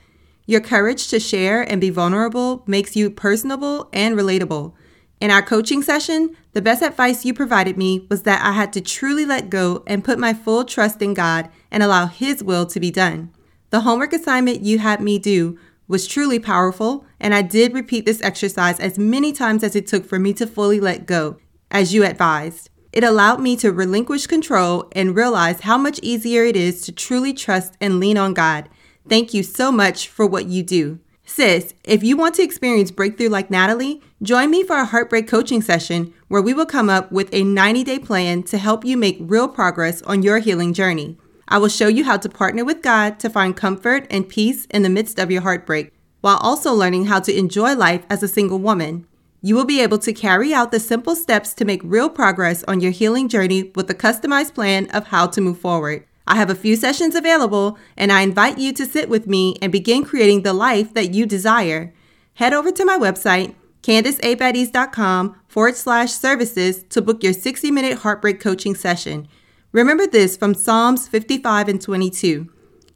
Your 0.47 0.59
courage 0.59 1.07
to 1.09 1.19
share 1.19 1.61
and 1.61 1.79
be 1.79 1.91
vulnerable 1.91 2.63
makes 2.65 2.95
you 2.95 3.11
personable 3.11 3.89
and 3.93 4.17
relatable. 4.17 4.73
In 5.23 5.31
our 5.31 5.41
coaching 5.41 5.81
session, 5.81 6.35
the 6.51 6.61
best 6.61 6.83
advice 6.83 7.23
you 7.23 7.33
provided 7.33 7.77
me 7.77 8.05
was 8.09 8.23
that 8.23 8.45
I 8.45 8.51
had 8.51 8.73
to 8.73 8.81
truly 8.81 9.25
let 9.25 9.49
go 9.49 9.81
and 9.87 10.03
put 10.03 10.19
my 10.19 10.33
full 10.33 10.65
trust 10.65 11.01
in 11.01 11.13
God 11.13 11.49
and 11.71 11.81
allow 11.81 12.07
His 12.07 12.43
will 12.43 12.65
to 12.65 12.77
be 12.77 12.91
done. 12.91 13.31
The 13.69 13.79
homework 13.79 14.11
assignment 14.11 14.63
you 14.63 14.79
had 14.79 14.99
me 14.99 15.17
do 15.19 15.57
was 15.87 16.07
truly 16.07 16.39
powerful, 16.39 17.05
and 17.21 17.33
I 17.33 17.41
did 17.41 17.73
repeat 17.73 18.05
this 18.05 18.21
exercise 18.21 18.81
as 18.81 18.99
many 18.99 19.31
times 19.31 19.63
as 19.63 19.77
it 19.77 19.87
took 19.87 20.03
for 20.03 20.19
me 20.19 20.33
to 20.33 20.45
fully 20.45 20.81
let 20.81 21.05
go, 21.05 21.37
as 21.71 21.93
you 21.93 22.03
advised. 22.03 22.69
It 22.91 23.05
allowed 23.05 23.39
me 23.39 23.55
to 23.55 23.71
relinquish 23.71 24.27
control 24.27 24.89
and 24.91 25.15
realize 25.15 25.61
how 25.61 25.77
much 25.77 26.01
easier 26.03 26.43
it 26.43 26.57
is 26.57 26.81
to 26.81 26.91
truly 26.91 27.31
trust 27.31 27.77
and 27.79 27.97
lean 27.97 28.17
on 28.17 28.33
God. 28.33 28.67
Thank 29.07 29.33
you 29.33 29.41
so 29.41 29.71
much 29.71 30.05
for 30.05 30.27
what 30.27 30.47
you 30.47 30.63
do. 30.63 30.99
Sis, 31.35 31.73
if 31.83 32.03
you 32.03 32.15
want 32.15 32.35
to 32.35 32.43
experience 32.43 32.91
breakthrough 32.91 33.27
like 33.27 33.49
Natalie, 33.49 34.03
join 34.21 34.51
me 34.51 34.63
for 34.63 34.77
a 34.77 34.85
heartbreak 34.85 35.27
coaching 35.27 35.63
session 35.63 36.13
where 36.27 36.43
we 36.43 36.53
will 36.53 36.67
come 36.67 36.91
up 36.91 37.11
with 37.11 37.27
a 37.33 37.43
90 37.43 37.83
day 37.83 37.97
plan 37.97 38.43
to 38.43 38.59
help 38.59 38.85
you 38.85 38.95
make 38.95 39.17
real 39.19 39.47
progress 39.47 40.03
on 40.03 40.21
your 40.21 40.37
healing 40.37 40.75
journey. 40.75 41.17
I 41.47 41.57
will 41.57 41.69
show 41.69 41.87
you 41.87 42.03
how 42.03 42.17
to 42.17 42.29
partner 42.29 42.63
with 42.63 42.83
God 42.83 43.19
to 43.19 43.31
find 43.31 43.57
comfort 43.57 44.05
and 44.11 44.29
peace 44.29 44.67
in 44.67 44.83
the 44.83 44.91
midst 44.91 45.17
of 45.17 45.31
your 45.31 45.41
heartbreak, 45.41 45.91
while 46.21 46.37
also 46.37 46.71
learning 46.71 47.05
how 47.05 47.19
to 47.21 47.35
enjoy 47.35 47.73
life 47.73 48.05
as 48.11 48.21
a 48.21 48.27
single 48.27 48.59
woman. 48.59 49.07
You 49.41 49.55
will 49.55 49.65
be 49.65 49.81
able 49.81 49.97
to 49.97 50.13
carry 50.13 50.53
out 50.53 50.71
the 50.71 50.79
simple 50.79 51.15
steps 51.15 51.55
to 51.55 51.65
make 51.65 51.81
real 51.83 52.11
progress 52.11 52.63
on 52.65 52.79
your 52.79 52.91
healing 52.91 53.27
journey 53.27 53.71
with 53.73 53.89
a 53.89 53.95
customized 53.95 54.53
plan 54.53 54.87
of 54.91 55.07
how 55.07 55.25
to 55.25 55.41
move 55.41 55.57
forward. 55.57 56.05
I 56.25 56.35
have 56.35 56.49
a 56.49 56.55
few 56.55 56.75
sessions 56.75 57.15
available, 57.15 57.77
and 57.97 58.11
I 58.11 58.21
invite 58.21 58.57
you 58.57 58.71
to 58.73 58.85
sit 58.85 59.09
with 59.09 59.27
me 59.27 59.57
and 59.61 59.71
begin 59.71 60.05
creating 60.05 60.43
the 60.43 60.53
life 60.53 60.93
that 60.93 61.13
you 61.13 61.25
desire. 61.25 61.93
Head 62.35 62.53
over 62.53 62.71
to 62.71 62.85
my 62.85 62.97
website, 62.97 63.55
candiceabaddies.com 63.81 65.35
forward 65.47 65.75
slash 65.75 66.11
services 66.11 66.83
to 66.89 67.01
book 67.01 67.23
your 67.23 67.33
60 67.33 67.69
minute 67.71 67.99
heartbreak 67.99 68.39
coaching 68.39 68.73
session. 68.73 69.27
Remember 69.71 70.07
this 70.07 70.37
from 70.37 70.53
Psalms 70.53 71.07
55 71.07 71.67
and 71.67 71.81
22 71.81 72.49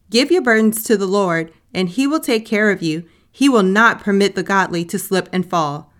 Give 0.09 0.31
your 0.31 0.41
burdens 0.41 0.83
to 0.83 0.95
the 0.95 1.05
Lord, 1.05 1.51
and 1.73 1.89
he 1.89 2.07
will 2.07 2.21
take 2.21 2.45
care 2.45 2.71
of 2.71 2.81
you. 2.81 3.03
He 3.29 3.49
will 3.49 3.63
not 3.63 3.99
permit 3.99 4.35
the 4.35 4.43
godly 4.43 4.85
to 4.85 4.97
slip 4.97 5.27
and 5.33 5.47
fall. 5.47 5.91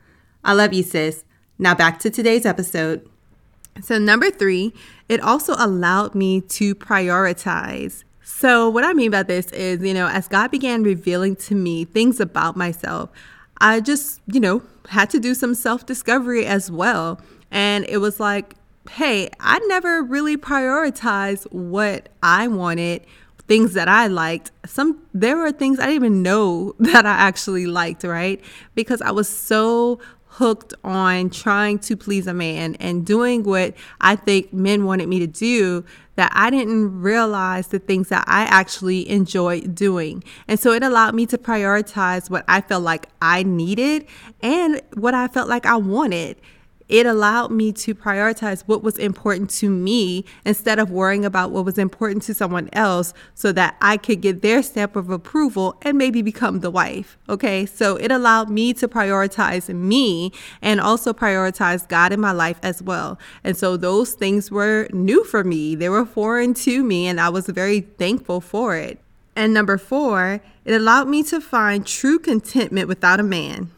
I 0.44 0.54
love 0.54 0.74
you, 0.74 0.84
sis. 0.84 1.26
Now 1.60 1.76
back 1.76 2.00
to 2.00 2.10
today's 2.10 2.46
episode. 2.46 3.08
So, 3.82 3.98
number 3.98 4.30
three, 4.30 4.74
it 5.10 5.22
also 5.22 5.56
allowed 5.58 6.16
me 6.16 6.42
to 6.42 6.76
prioritize. 6.76 8.04
So, 8.22 8.70
what 8.70 8.84
I 8.84 8.94
mean 8.94 9.12
by 9.12 9.24
this 9.24 9.52
is, 9.52 9.82
you 9.82 9.94
know, 9.94 10.08
as 10.08 10.28
God 10.28 10.52
began 10.52 10.84
revealing 10.84 11.36
to 11.38 11.56
me 11.56 11.86
things 11.86 12.20
about 12.20 12.56
myself, 12.56 13.10
I 13.60 13.80
just, 13.80 14.22
you 14.28 14.40
know, 14.40 14.62
had 14.90 15.10
to 15.12 15.20
do 15.20 15.34
some 15.34 15.56
self 15.56 15.86
discovery 15.86 16.46
as 16.46 16.70
well. 16.70 17.20
And 17.52 17.86
it 17.88 17.98
was 17.98 18.20
like, 18.20 18.56
hey, 18.90 19.30
I 19.40 19.60
never 19.68 20.02
really 20.02 20.38
prioritized 20.38 21.52
what 21.52 22.10
I 22.22 22.48
wanted, 22.48 23.06
things 23.48 23.74
that 23.74 23.88
I 23.88 24.08
liked. 24.08 24.52
Some 24.66 25.02
there 25.14 25.38
were 25.38 25.52
things 25.52 25.80
I 25.80 25.84
didn't 25.84 25.96
even 25.96 26.24
know 26.24 26.76
that 26.80 27.06
I 27.06 27.14
actually 27.14 27.66
liked, 27.66 28.04
right? 28.04 28.44
Because 28.76 29.02
I 29.02 29.12
was 29.12 29.30
so 29.30 30.00
hooked 30.38 30.72
on 30.84 31.32
trying 31.32 31.80
to 31.80 31.98
please 31.98 32.28
a 32.28 32.34
man 32.34 32.76
and 32.76 33.04
doing 33.04 33.44
what 33.44 33.74
I 34.02 34.16
think 34.16 34.54
men 34.54 34.86
wanted 34.86 35.10
me 35.10 35.18
to 35.18 35.26
do 35.26 35.84
that 36.16 36.32
I 36.36 36.52
didn't 36.52 37.02
realize 37.02 37.68
the 37.70 37.80
things 37.80 38.10
that 38.10 38.24
I 38.28 38.44
actually 38.44 39.10
enjoy 39.10 39.62
doing. 39.62 40.24
And 40.48 40.60
so 40.60 40.74
it 40.74 40.84
allowed 40.84 41.16
me 41.16 41.26
to 41.28 41.40
prioritize 41.40 42.30
what 42.30 42.46
I 42.48 42.62
felt 42.62 42.84
like 42.84 43.08
I 43.20 43.42
needed 43.42 44.06
and 44.42 44.80
what 44.94 45.16
I 45.16 45.28
felt 45.28 45.50
like 45.50 45.66
I 45.66 45.78
wanted 45.78 46.38
it 46.90 47.06
allowed 47.06 47.52
me 47.52 47.72
to 47.74 47.94
prioritize 47.94 48.64
what 48.66 48.84
was 48.84 48.98
important 48.98 49.50
to 49.50 49.70
me 49.70 50.26
instead 50.46 50.80
of 50.80 50.90
worrying 50.90 51.26
about 51.26 51.52
what 51.52 51.66
was 51.66 51.78
important 51.78 52.24
to 52.24 52.34
someone 52.34 52.70
else 52.74 53.14
so 53.36 53.52
that 53.52 53.76
I 53.82 53.98
could 53.98 54.22
get 54.22 54.42
their 54.42 54.64
stamp 54.64 54.96
of 54.96 55.10
approval 55.10 55.78
and 55.82 55.98
maybe 55.98 56.22
become 56.22 56.62
the 56.62 56.72
wife. 56.72 57.18
Okay. 57.28 57.66
So 57.66 57.96
it 57.98 58.12
allowed 58.12 58.50
me 58.50 58.74
to 58.76 58.88
prioritize 58.88 59.74
me 59.74 60.32
and 60.62 60.80
also 60.80 61.14
prioritize 61.14 61.88
God 61.88 62.14
in 62.14 62.20
my 62.20 62.32
life 62.32 62.60
as 62.64 62.82
well. 62.82 63.20
And 63.44 63.58
so 63.58 63.78
those 63.78 64.14
things 64.14 64.50
were 64.50 64.88
new 64.94 65.24
for 65.24 65.44
me, 65.44 65.76
they 65.76 65.90
were 65.90 66.06
foreign 66.06 66.54
to 66.56 66.84
me, 66.84 67.08
and 67.08 67.20
I 67.20 67.30
was 67.30 67.48
very 67.48 67.82
thankful 67.82 68.42
for 68.42 68.76
it. 68.76 69.00
And 69.36 69.54
number 69.54 69.78
four, 69.78 70.42
it 70.66 70.74
allowed 70.74 71.08
me 71.08 71.22
to 71.24 71.40
find 71.40 71.86
true 71.86 72.18
contentment 72.18 72.88
without 72.88 73.20
a 73.20 73.24
man. 73.24 73.72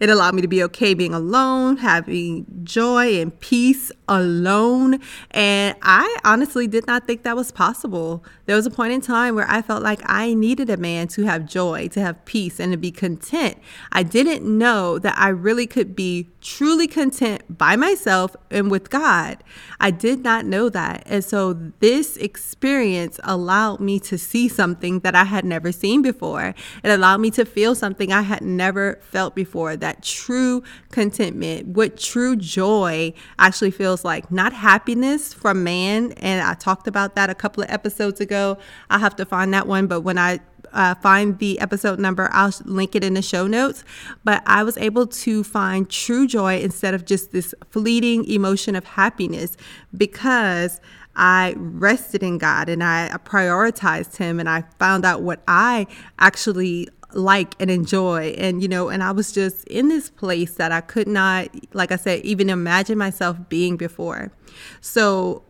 It 0.00 0.08
allowed 0.08 0.34
me 0.34 0.42
to 0.42 0.48
be 0.48 0.62
okay 0.64 0.94
being 0.94 1.14
alone, 1.14 1.76
having 1.78 2.46
joy 2.64 3.20
and 3.20 3.38
peace 3.40 3.92
alone. 4.08 5.00
And 5.30 5.76
I 5.82 6.16
honestly 6.24 6.66
did 6.66 6.86
not 6.86 7.06
think 7.06 7.22
that 7.22 7.36
was 7.36 7.52
possible. 7.52 8.24
There 8.50 8.56
was 8.56 8.66
a 8.66 8.70
point 8.70 8.92
in 8.92 9.00
time 9.00 9.36
where 9.36 9.48
I 9.48 9.62
felt 9.62 9.80
like 9.80 10.00
I 10.06 10.34
needed 10.34 10.70
a 10.70 10.76
man 10.76 11.06
to 11.10 11.22
have 11.22 11.46
joy, 11.46 11.86
to 11.92 12.00
have 12.00 12.24
peace, 12.24 12.58
and 12.58 12.72
to 12.72 12.76
be 12.76 12.90
content. 12.90 13.56
I 13.92 14.02
didn't 14.02 14.42
know 14.42 14.98
that 14.98 15.16
I 15.16 15.28
really 15.28 15.68
could 15.68 15.94
be 15.94 16.30
truly 16.40 16.88
content 16.88 17.56
by 17.56 17.76
myself 17.76 18.34
and 18.50 18.68
with 18.68 18.90
God. 18.90 19.44
I 19.78 19.92
did 19.92 20.24
not 20.24 20.46
know 20.46 20.68
that. 20.68 21.04
And 21.06 21.24
so 21.24 21.52
this 21.78 22.16
experience 22.16 23.20
allowed 23.22 23.78
me 23.78 24.00
to 24.00 24.18
see 24.18 24.48
something 24.48 24.98
that 25.00 25.14
I 25.14 25.24
had 25.24 25.44
never 25.44 25.70
seen 25.70 26.02
before. 26.02 26.52
It 26.82 26.90
allowed 26.90 27.20
me 27.20 27.30
to 27.32 27.44
feel 27.44 27.76
something 27.76 28.12
I 28.12 28.22
had 28.22 28.42
never 28.42 28.98
felt 29.00 29.36
before 29.36 29.76
that 29.76 30.02
true 30.02 30.64
contentment, 30.90 31.68
what 31.68 31.96
true 31.96 32.34
joy 32.34 33.12
actually 33.38 33.70
feels 33.70 34.04
like 34.04 34.32
not 34.32 34.52
happiness 34.52 35.32
from 35.32 35.62
man. 35.62 36.12
And 36.16 36.42
I 36.42 36.54
talked 36.54 36.88
about 36.88 37.14
that 37.14 37.30
a 37.30 37.34
couple 37.36 37.62
of 37.62 37.70
episodes 37.70 38.20
ago. 38.20 38.39
I 38.90 38.98
have 38.98 39.16
to 39.16 39.24
find 39.24 39.52
that 39.54 39.66
one, 39.66 39.86
but 39.86 40.00
when 40.00 40.18
I 40.18 40.40
uh, 40.72 40.94
find 40.96 41.38
the 41.38 41.58
episode 41.60 41.98
number, 41.98 42.28
I'll 42.32 42.52
link 42.64 42.94
it 42.94 43.04
in 43.04 43.14
the 43.14 43.22
show 43.22 43.46
notes. 43.46 43.84
But 44.24 44.42
I 44.46 44.62
was 44.62 44.76
able 44.78 45.06
to 45.06 45.44
find 45.44 45.88
true 45.88 46.26
joy 46.26 46.60
instead 46.60 46.94
of 46.94 47.04
just 47.04 47.32
this 47.32 47.54
fleeting 47.70 48.24
emotion 48.24 48.76
of 48.76 48.84
happiness 48.84 49.56
because 49.96 50.80
I 51.16 51.54
rested 51.56 52.22
in 52.22 52.38
God 52.38 52.68
and 52.68 52.84
I 52.84 53.10
prioritized 53.24 54.16
Him 54.16 54.38
and 54.38 54.48
I 54.48 54.64
found 54.78 55.04
out 55.04 55.22
what 55.22 55.42
I 55.48 55.86
actually 56.18 56.88
like 57.12 57.54
and 57.58 57.70
enjoy. 57.70 58.34
And 58.38 58.62
you 58.62 58.68
know 58.68 58.88
and 58.88 59.02
i 59.02 59.10
was 59.10 59.32
just 59.32 59.64
in 59.64 59.88
this 59.88 60.08
place 60.08 60.54
that 60.54 60.70
i 60.70 60.80
could 60.80 61.08
not 61.08 61.48
like 61.72 61.90
i 61.90 61.96
said 61.96 62.20
even 62.24 62.48
imagine 62.48 62.96
myself 62.96 63.36
being 63.48 63.76
before. 63.76 64.30
So 64.80 65.42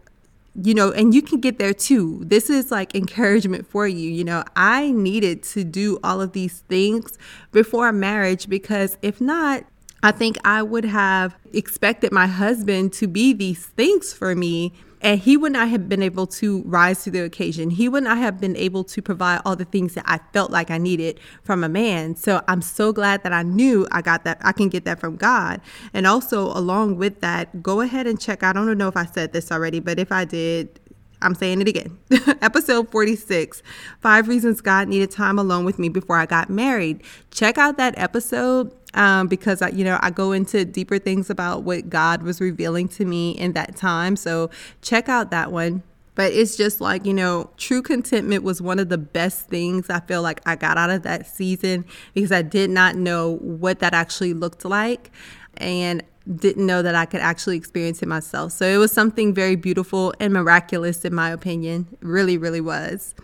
you 0.55 0.75
know 0.75 0.91
and 0.91 1.15
you 1.15 1.23
can 1.23 1.41
get 1.41 1.59
there 1.59 1.75
too. 1.75 2.23
This 2.25 2.51
is 2.51 2.71
like 2.71 2.95
encouragement 2.95 3.67
for 3.67 3.87
you 3.87 4.11
you 4.11 4.25
know. 4.25 4.45
I 4.57 4.91
needed 4.93 5.43
to 5.45 5.65
do 5.65 5.99
all 6.03 6.21
of 6.21 6.33
these 6.33 6.61
things 6.69 7.19
before 7.53 7.93
marriage 7.93 8.49
because 8.49 8.97
if 9.03 9.21
not 9.21 9.65
i 10.03 10.11
think 10.11 10.37
i 10.45 10.63
would 10.63 10.85
have 10.85 11.37
expected 11.53 12.13
my 12.13 12.27
husband 12.27 12.93
to 12.93 13.07
be 13.07 13.33
these 13.33 13.67
things 13.67 14.13
for 14.13 14.35
me 14.35 14.73
and 15.01 15.21
he 15.21 15.37
would 15.37 15.53
not 15.53 15.69
have 15.69 15.89
been 15.89 16.03
able 16.03 16.27
to 16.27 16.63
rise 16.63 17.05
to 17.05 17.11
the 17.11 17.21
occasion. 17.21 17.71
He 17.71 17.89
would 17.89 18.05
not 18.05 18.19
have 18.19 18.41
been 18.41 18.57
able 18.57 18.85
to 18.85 19.03
provide 19.03 19.41
all 19.45 19.57
the 19.57 19.65
things 19.65 19.95
that 19.95 20.05
I 20.07 20.21
felt 20.33 20.51
like 20.51 20.71
I 20.71 20.79
needed 20.79 21.21
from 21.43 21.65
a 21.65 21.69
man. 21.69 22.17
So 22.17 22.43
I'm 22.49 22.63
so 22.63 22.93
glad 22.93 23.23
that 23.23 23.33
I 23.33 23.43
knew 23.43 23.87
I 23.93 24.03
got 24.03 24.25
that, 24.25 24.39
I 24.43 24.53
can 24.53 24.69
get 24.69 24.85
that 24.87 25.01
from 25.01 25.17
God. 25.17 25.61
And 25.95 26.07
also, 26.07 26.47
along 26.57 26.97
with 26.97 27.21
that, 27.21 27.63
go 27.63 27.81
ahead 27.81 28.07
and 28.07 28.21
check. 28.21 28.43
I 28.43 28.53
don't 28.53 28.77
know 28.77 28.89
if 28.89 28.97
I 28.97 29.07
said 29.07 29.33
this 29.33 29.53
already, 29.53 29.81
but 29.81 29.99
if 29.99 30.11
I 30.11 30.25
did, 30.25 30.80
I'm 31.23 31.35
saying 31.35 31.61
it 31.61 31.69
again. 31.69 31.99
Episode 32.43 32.91
46 32.91 33.63
Five 34.01 34.29
Reasons 34.29 34.61
God 34.61 34.89
Needed 34.89 35.11
Time 35.11 35.39
Alone 35.39 35.65
with 35.65 35.79
Me 35.79 35.89
Before 35.89 36.17
I 36.17 36.27
Got 36.27 36.51
Married. 36.51 37.03
Check 37.31 37.59
out 37.59 37.77
that 37.77 37.99
episode 37.99 38.75
um, 38.95 39.29
because 39.29 39.63
I, 39.63 39.69
you 39.69 39.85
know 39.85 39.99
I 40.01 40.11
go 40.11 40.33
into 40.33 40.65
deeper 40.65 40.99
things 40.99 41.31
about 41.31 41.63
what 41.63 41.89
God 41.89 42.23
was 42.23 42.41
revealing 42.41 42.89
to 42.89 43.05
me 43.05 43.33
in 43.33 43.53
that 43.53 43.77
time. 43.77 44.17
So 44.17 44.51
check 44.83 45.09
out 45.09 45.31
that 45.31 45.53
one. 45.53 45.83
But 46.17 46.33
it's 46.33 46.57
just 46.57 46.81
like, 46.81 47.07
you 47.07 47.15
know, 47.15 47.51
true 47.57 47.81
contentment 47.81 48.43
was 48.43 48.61
one 48.61 48.79
of 48.79 48.89
the 48.89 48.99
best 48.99 49.49
things 49.49 49.89
I 49.89 50.01
feel 50.01 50.23
like 50.23 50.41
I 50.45 50.57
got 50.57 50.77
out 50.77 50.91
of 50.91 51.03
that 51.05 51.27
season 51.27 51.85
because 52.13 52.33
I 52.33 52.43
did 52.43 52.69
not 52.69 52.97
know 52.97 53.37
what 53.37 53.79
that 53.79 53.95
actually 53.95 54.35
looked 54.35 54.65
like. 54.65 55.11
And 55.57 56.03
didn't 56.35 56.67
know 56.67 56.83
that 56.83 56.95
I 56.95 57.07
could 57.07 57.21
actually 57.21 57.57
experience 57.57 58.03
it 58.03 58.07
myself. 58.07 58.53
So 58.53 58.67
it 58.67 58.77
was 58.77 58.93
something 58.93 59.35
very 59.35 59.57
beautiful 59.57 60.15
and 60.21 60.33
miraculous, 60.33 61.05
in 61.05 61.15
my 61.15 61.31
opinion. 61.31 61.89
It 61.93 61.99
really, 62.01 62.39
really 62.39 62.61
was. 62.61 63.15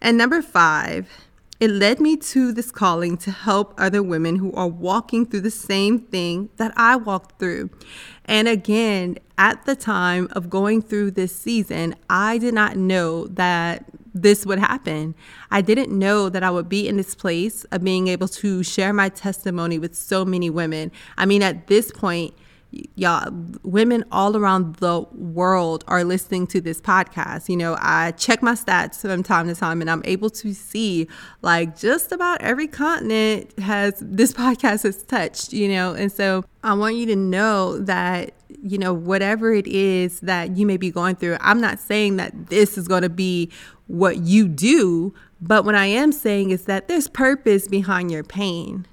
And 0.00 0.16
number 0.16 0.42
five, 0.42 1.08
it 1.60 1.70
led 1.70 1.98
me 2.00 2.16
to 2.16 2.52
this 2.52 2.70
calling 2.70 3.16
to 3.18 3.32
help 3.32 3.74
other 3.78 4.02
women 4.02 4.36
who 4.36 4.52
are 4.52 4.68
walking 4.68 5.26
through 5.26 5.40
the 5.40 5.50
same 5.50 5.98
thing 5.98 6.50
that 6.56 6.72
I 6.76 6.94
walked 6.94 7.40
through. 7.40 7.70
And 8.28 8.46
again, 8.46 9.18
at 9.38 9.64
the 9.64 9.74
time 9.74 10.28
of 10.32 10.50
going 10.50 10.82
through 10.82 11.12
this 11.12 11.34
season, 11.34 11.94
I 12.10 12.36
did 12.36 12.52
not 12.52 12.76
know 12.76 13.26
that 13.28 13.86
this 14.14 14.44
would 14.44 14.58
happen. 14.58 15.14
I 15.50 15.62
didn't 15.62 15.96
know 15.96 16.28
that 16.28 16.42
I 16.42 16.50
would 16.50 16.68
be 16.68 16.86
in 16.86 16.98
this 16.98 17.14
place 17.14 17.64
of 17.64 17.82
being 17.82 18.08
able 18.08 18.28
to 18.28 18.62
share 18.62 18.92
my 18.92 19.08
testimony 19.08 19.78
with 19.78 19.96
so 19.96 20.24
many 20.24 20.50
women. 20.50 20.92
I 21.16 21.24
mean, 21.24 21.42
at 21.42 21.68
this 21.68 21.90
point, 21.90 22.34
y'all 22.70 23.30
women 23.62 24.04
all 24.12 24.36
around 24.36 24.76
the 24.76 25.00
world 25.12 25.84
are 25.88 26.04
listening 26.04 26.46
to 26.46 26.60
this 26.60 26.80
podcast. 26.80 27.48
You 27.48 27.56
know 27.56 27.76
i 27.80 28.12
check 28.12 28.42
my 28.42 28.52
stats 28.52 29.00
from 29.00 29.22
time 29.22 29.48
to 29.48 29.54
time 29.54 29.80
and 29.80 29.90
i'm 29.90 30.02
able 30.04 30.30
to 30.30 30.52
see 30.52 31.08
like 31.40 31.78
just 31.78 32.12
about 32.12 32.42
every 32.42 32.66
continent 32.66 33.58
has 33.58 33.94
this 34.00 34.32
podcast 34.34 34.82
has 34.82 35.02
touched 35.02 35.52
you 35.52 35.68
know? 35.68 35.94
And 35.94 36.12
so 36.12 36.44
i 36.62 36.74
want 36.74 36.96
you 36.96 37.06
to 37.06 37.16
know 37.16 37.78
that 37.78 38.32
you 38.62 38.78
know 38.78 38.92
whatever 38.92 39.52
it 39.52 39.66
is 39.66 40.20
that 40.20 40.56
you 40.56 40.66
may 40.66 40.76
be 40.76 40.90
going 40.90 41.16
through 41.16 41.36
i'm 41.40 41.60
not 41.60 41.78
saying 41.78 42.16
that 42.16 42.48
this 42.48 42.76
is 42.76 42.88
going 42.88 43.02
to 43.02 43.10
be 43.10 43.50
what 43.86 44.18
you 44.18 44.48
do 44.48 45.14
but 45.40 45.64
what 45.64 45.74
i 45.74 45.86
am 45.86 46.12
saying 46.12 46.50
is 46.50 46.64
that 46.64 46.88
there's 46.88 47.08
purpose 47.08 47.68
behind 47.68 48.10
your 48.10 48.24
pain 48.24 48.86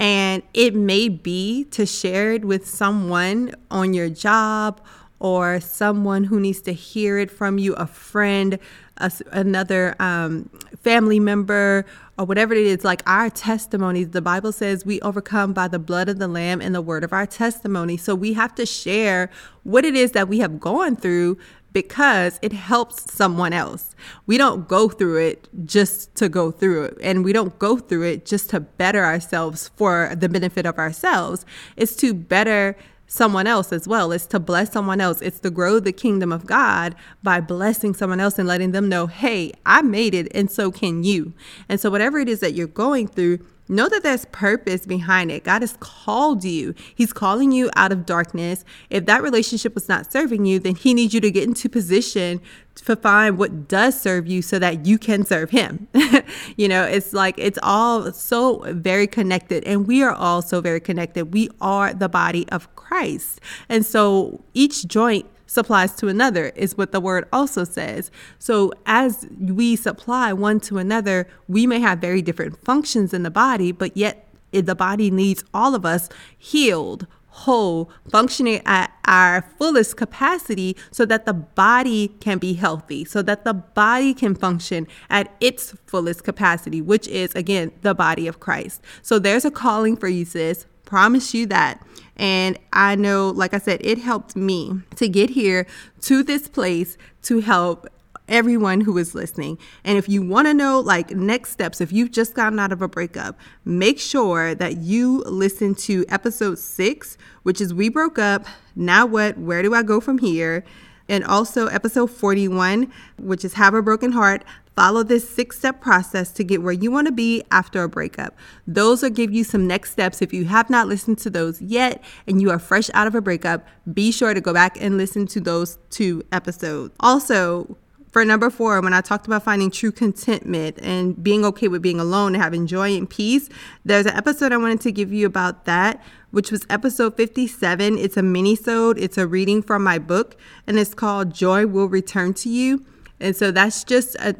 and 0.00 0.42
it 0.54 0.74
may 0.74 1.10
be 1.10 1.64
to 1.64 1.84
share 1.84 2.32
it 2.32 2.42
with 2.46 2.66
someone 2.66 3.54
on 3.70 3.92
your 3.92 4.08
job 4.08 4.80
or 5.18 5.60
someone 5.60 6.24
who 6.24 6.40
needs 6.40 6.62
to 6.62 6.72
hear 6.72 7.18
it 7.18 7.30
from 7.30 7.58
you, 7.58 7.74
a 7.74 7.86
friend, 7.86 8.58
a, 8.96 9.12
another 9.30 9.94
um, 10.00 10.48
family 10.82 11.20
member, 11.20 11.84
or 12.18 12.24
whatever 12.24 12.54
it 12.54 12.66
is. 12.66 12.82
Like 12.82 13.02
our 13.06 13.28
testimonies, 13.28 14.08
the 14.08 14.22
Bible 14.22 14.52
says 14.52 14.86
we 14.86 15.02
overcome 15.02 15.52
by 15.52 15.68
the 15.68 15.78
blood 15.78 16.08
of 16.08 16.18
the 16.18 16.28
Lamb 16.28 16.62
and 16.62 16.74
the 16.74 16.80
word 16.80 17.04
of 17.04 17.12
our 17.12 17.26
testimony. 17.26 17.98
So 17.98 18.14
we 18.14 18.32
have 18.32 18.54
to 18.54 18.64
share 18.64 19.30
what 19.64 19.84
it 19.84 19.94
is 19.94 20.12
that 20.12 20.28
we 20.28 20.38
have 20.38 20.58
gone 20.58 20.96
through 20.96 21.36
because 21.72 22.38
it 22.42 22.52
helps 22.52 23.12
someone 23.12 23.52
else. 23.52 23.94
We 24.26 24.38
don't 24.38 24.66
go 24.68 24.88
through 24.88 25.18
it 25.18 25.48
just 25.64 26.14
to 26.16 26.28
go 26.28 26.50
through 26.50 26.84
it, 26.84 26.98
and 27.02 27.24
we 27.24 27.32
don't 27.32 27.58
go 27.58 27.78
through 27.78 28.02
it 28.02 28.26
just 28.26 28.50
to 28.50 28.60
better 28.60 29.04
ourselves 29.04 29.70
for 29.76 30.12
the 30.14 30.28
benefit 30.28 30.66
of 30.66 30.78
ourselves. 30.78 31.44
It's 31.76 31.94
to 31.96 32.14
better 32.14 32.76
someone 33.06 33.46
else 33.46 33.72
as 33.72 33.88
well. 33.88 34.12
It's 34.12 34.26
to 34.26 34.38
bless 34.38 34.72
someone 34.72 35.00
else. 35.00 35.20
It's 35.20 35.40
to 35.40 35.50
grow 35.50 35.80
the 35.80 35.92
kingdom 35.92 36.30
of 36.32 36.46
God 36.46 36.94
by 37.22 37.40
blessing 37.40 37.92
someone 37.92 38.20
else 38.20 38.38
and 38.38 38.46
letting 38.46 38.70
them 38.70 38.88
know, 38.88 39.08
hey, 39.08 39.52
I 39.66 39.82
made 39.82 40.14
it, 40.14 40.28
and 40.32 40.50
so 40.50 40.70
can 40.70 41.02
you. 41.02 41.34
And 41.68 41.80
so, 41.80 41.90
whatever 41.90 42.18
it 42.18 42.28
is 42.28 42.40
that 42.40 42.54
you're 42.54 42.68
going 42.68 43.08
through, 43.08 43.44
Know 43.70 43.88
that 43.88 44.02
there's 44.02 44.24
purpose 44.26 44.84
behind 44.84 45.30
it. 45.30 45.44
God 45.44 45.62
has 45.62 45.76
called 45.78 46.42
you. 46.42 46.74
He's 46.92 47.12
calling 47.12 47.52
you 47.52 47.70
out 47.76 47.92
of 47.92 48.04
darkness. 48.04 48.64
If 48.90 49.06
that 49.06 49.22
relationship 49.22 49.76
was 49.76 49.88
not 49.88 50.10
serving 50.10 50.44
you, 50.44 50.58
then 50.58 50.74
He 50.74 50.92
needs 50.92 51.14
you 51.14 51.20
to 51.20 51.30
get 51.30 51.44
into 51.44 51.68
position 51.68 52.40
to 52.74 52.96
find 52.96 53.38
what 53.38 53.68
does 53.68 54.00
serve 54.00 54.26
you 54.26 54.42
so 54.42 54.58
that 54.58 54.86
you 54.86 54.98
can 54.98 55.24
serve 55.24 55.50
Him. 55.50 55.86
you 56.56 56.66
know, 56.66 56.82
it's 56.82 57.12
like 57.12 57.36
it's 57.38 57.60
all 57.62 58.12
so 58.12 58.64
very 58.72 59.06
connected, 59.06 59.62
and 59.62 59.86
we 59.86 60.02
are 60.02 60.14
all 60.14 60.42
so 60.42 60.60
very 60.60 60.80
connected. 60.80 61.32
We 61.32 61.48
are 61.60 61.94
the 61.94 62.08
body 62.08 62.48
of 62.48 62.74
Christ. 62.74 63.40
And 63.68 63.86
so 63.86 64.42
each 64.52 64.88
joint 64.88 65.26
supplies 65.50 65.96
to 65.96 66.06
another, 66.06 66.52
is 66.54 66.78
what 66.78 66.92
the 66.92 67.00
word 67.00 67.26
also 67.32 67.64
says. 67.64 68.10
So, 68.38 68.72
as 68.86 69.26
we 69.36 69.74
supply 69.74 70.32
one 70.32 70.60
to 70.60 70.78
another, 70.78 71.26
we 71.48 71.66
may 71.66 71.80
have 71.80 71.98
very 71.98 72.22
different 72.22 72.56
functions 72.64 73.12
in 73.12 73.24
the 73.24 73.32
body, 73.32 73.72
but 73.72 73.96
yet 73.96 74.28
the 74.52 74.76
body 74.76 75.10
needs 75.10 75.42
all 75.52 75.74
of 75.74 75.84
us 75.84 76.08
healed, 76.38 77.08
whole, 77.30 77.90
functioning 78.08 78.62
at 78.64 78.92
our 79.06 79.42
fullest 79.58 79.96
capacity 79.96 80.76
so 80.92 81.04
that 81.04 81.26
the 81.26 81.32
body 81.32 82.08
can 82.20 82.38
be 82.38 82.54
healthy, 82.54 83.04
so 83.04 83.20
that 83.20 83.44
the 83.44 83.54
body 83.54 84.14
can 84.14 84.36
function 84.36 84.86
at 85.08 85.34
its 85.40 85.74
fullest 85.84 86.22
capacity, 86.22 86.80
which 86.80 87.08
is, 87.08 87.34
again, 87.34 87.72
the 87.82 87.94
body 87.94 88.28
of 88.28 88.38
Christ. 88.38 88.80
So 89.02 89.18
there's 89.18 89.44
a 89.44 89.50
calling 89.50 89.96
for 89.96 90.08
you, 90.08 90.24
sis. 90.24 90.66
Promise 90.90 91.34
you 91.34 91.46
that. 91.46 91.80
And 92.16 92.58
I 92.72 92.96
know, 92.96 93.30
like 93.30 93.54
I 93.54 93.58
said, 93.58 93.80
it 93.80 93.98
helped 93.98 94.34
me 94.34 94.80
to 94.96 95.06
get 95.06 95.30
here 95.30 95.68
to 96.00 96.24
this 96.24 96.48
place 96.48 96.98
to 97.22 97.38
help 97.38 97.86
everyone 98.28 98.80
who 98.80 98.98
is 98.98 99.14
listening. 99.14 99.56
And 99.84 99.96
if 99.96 100.08
you 100.08 100.20
want 100.20 100.48
to 100.48 100.54
know 100.54 100.80
like 100.80 101.12
next 101.12 101.52
steps, 101.52 101.80
if 101.80 101.92
you've 101.92 102.10
just 102.10 102.34
gotten 102.34 102.58
out 102.58 102.72
of 102.72 102.82
a 102.82 102.88
breakup, 102.88 103.38
make 103.64 104.00
sure 104.00 104.52
that 104.56 104.78
you 104.78 105.18
listen 105.26 105.76
to 105.76 106.04
episode 106.08 106.58
six, 106.58 107.16
which 107.44 107.60
is 107.60 107.72
We 107.72 107.88
Broke 107.88 108.18
Up. 108.18 108.46
Now 108.74 109.06
what? 109.06 109.38
Where 109.38 109.62
do 109.62 109.72
I 109.72 109.84
go 109.84 110.00
from 110.00 110.18
here? 110.18 110.64
And 111.08 111.22
also 111.22 111.68
episode 111.68 112.10
41, 112.10 112.92
which 113.16 113.44
is 113.44 113.54
Have 113.54 113.74
a 113.74 113.82
Broken 113.82 114.10
Heart. 114.10 114.44
Follow 114.80 115.02
this 115.02 115.28
six 115.28 115.58
step 115.58 115.82
process 115.82 116.32
to 116.32 116.42
get 116.42 116.62
where 116.62 116.72
you 116.72 116.90
want 116.90 117.06
to 117.06 117.12
be 117.12 117.44
after 117.50 117.82
a 117.82 117.88
breakup. 117.88 118.34
Those 118.66 119.02
will 119.02 119.10
give 119.10 119.30
you 119.30 119.44
some 119.44 119.66
next 119.66 119.90
steps. 119.92 120.22
If 120.22 120.32
you 120.32 120.46
have 120.46 120.70
not 120.70 120.88
listened 120.88 121.18
to 121.18 121.28
those 121.28 121.60
yet 121.60 122.02
and 122.26 122.40
you 122.40 122.50
are 122.50 122.58
fresh 122.58 122.88
out 122.94 123.06
of 123.06 123.14
a 123.14 123.20
breakup, 123.20 123.66
be 123.92 124.10
sure 124.10 124.32
to 124.32 124.40
go 124.40 124.54
back 124.54 124.80
and 124.80 124.96
listen 124.96 125.26
to 125.26 125.40
those 125.42 125.78
two 125.90 126.24
episodes. 126.32 126.94
Also, 126.98 127.76
for 128.10 128.24
number 128.24 128.48
four, 128.48 128.80
when 128.80 128.94
I 128.94 129.02
talked 129.02 129.26
about 129.26 129.42
finding 129.42 129.70
true 129.70 129.92
contentment 129.92 130.78
and 130.80 131.22
being 131.22 131.44
okay 131.44 131.68
with 131.68 131.82
being 131.82 132.00
alone 132.00 132.34
and 132.34 132.42
having 132.42 132.66
joy 132.66 132.96
and 132.96 133.08
peace, 133.08 133.50
there's 133.84 134.06
an 134.06 134.16
episode 134.16 134.50
I 134.50 134.56
wanted 134.56 134.80
to 134.80 134.92
give 134.92 135.12
you 135.12 135.26
about 135.26 135.66
that, 135.66 136.02
which 136.30 136.50
was 136.50 136.64
episode 136.70 137.18
57. 137.18 137.98
It's 137.98 138.16
a 138.16 138.22
mini-sode. 138.22 138.96
It's 138.96 139.18
a 139.18 139.26
reading 139.26 139.60
from 139.60 139.84
my 139.84 139.98
book, 139.98 140.38
and 140.66 140.78
it's 140.78 140.94
called 140.94 141.34
Joy 141.34 141.66
Will 141.66 141.86
Return 141.86 142.32
to 142.32 142.48
You. 142.48 142.86
And 143.20 143.36
so 143.36 143.50
that's 143.50 143.84
just 143.84 144.16
a, 144.16 144.34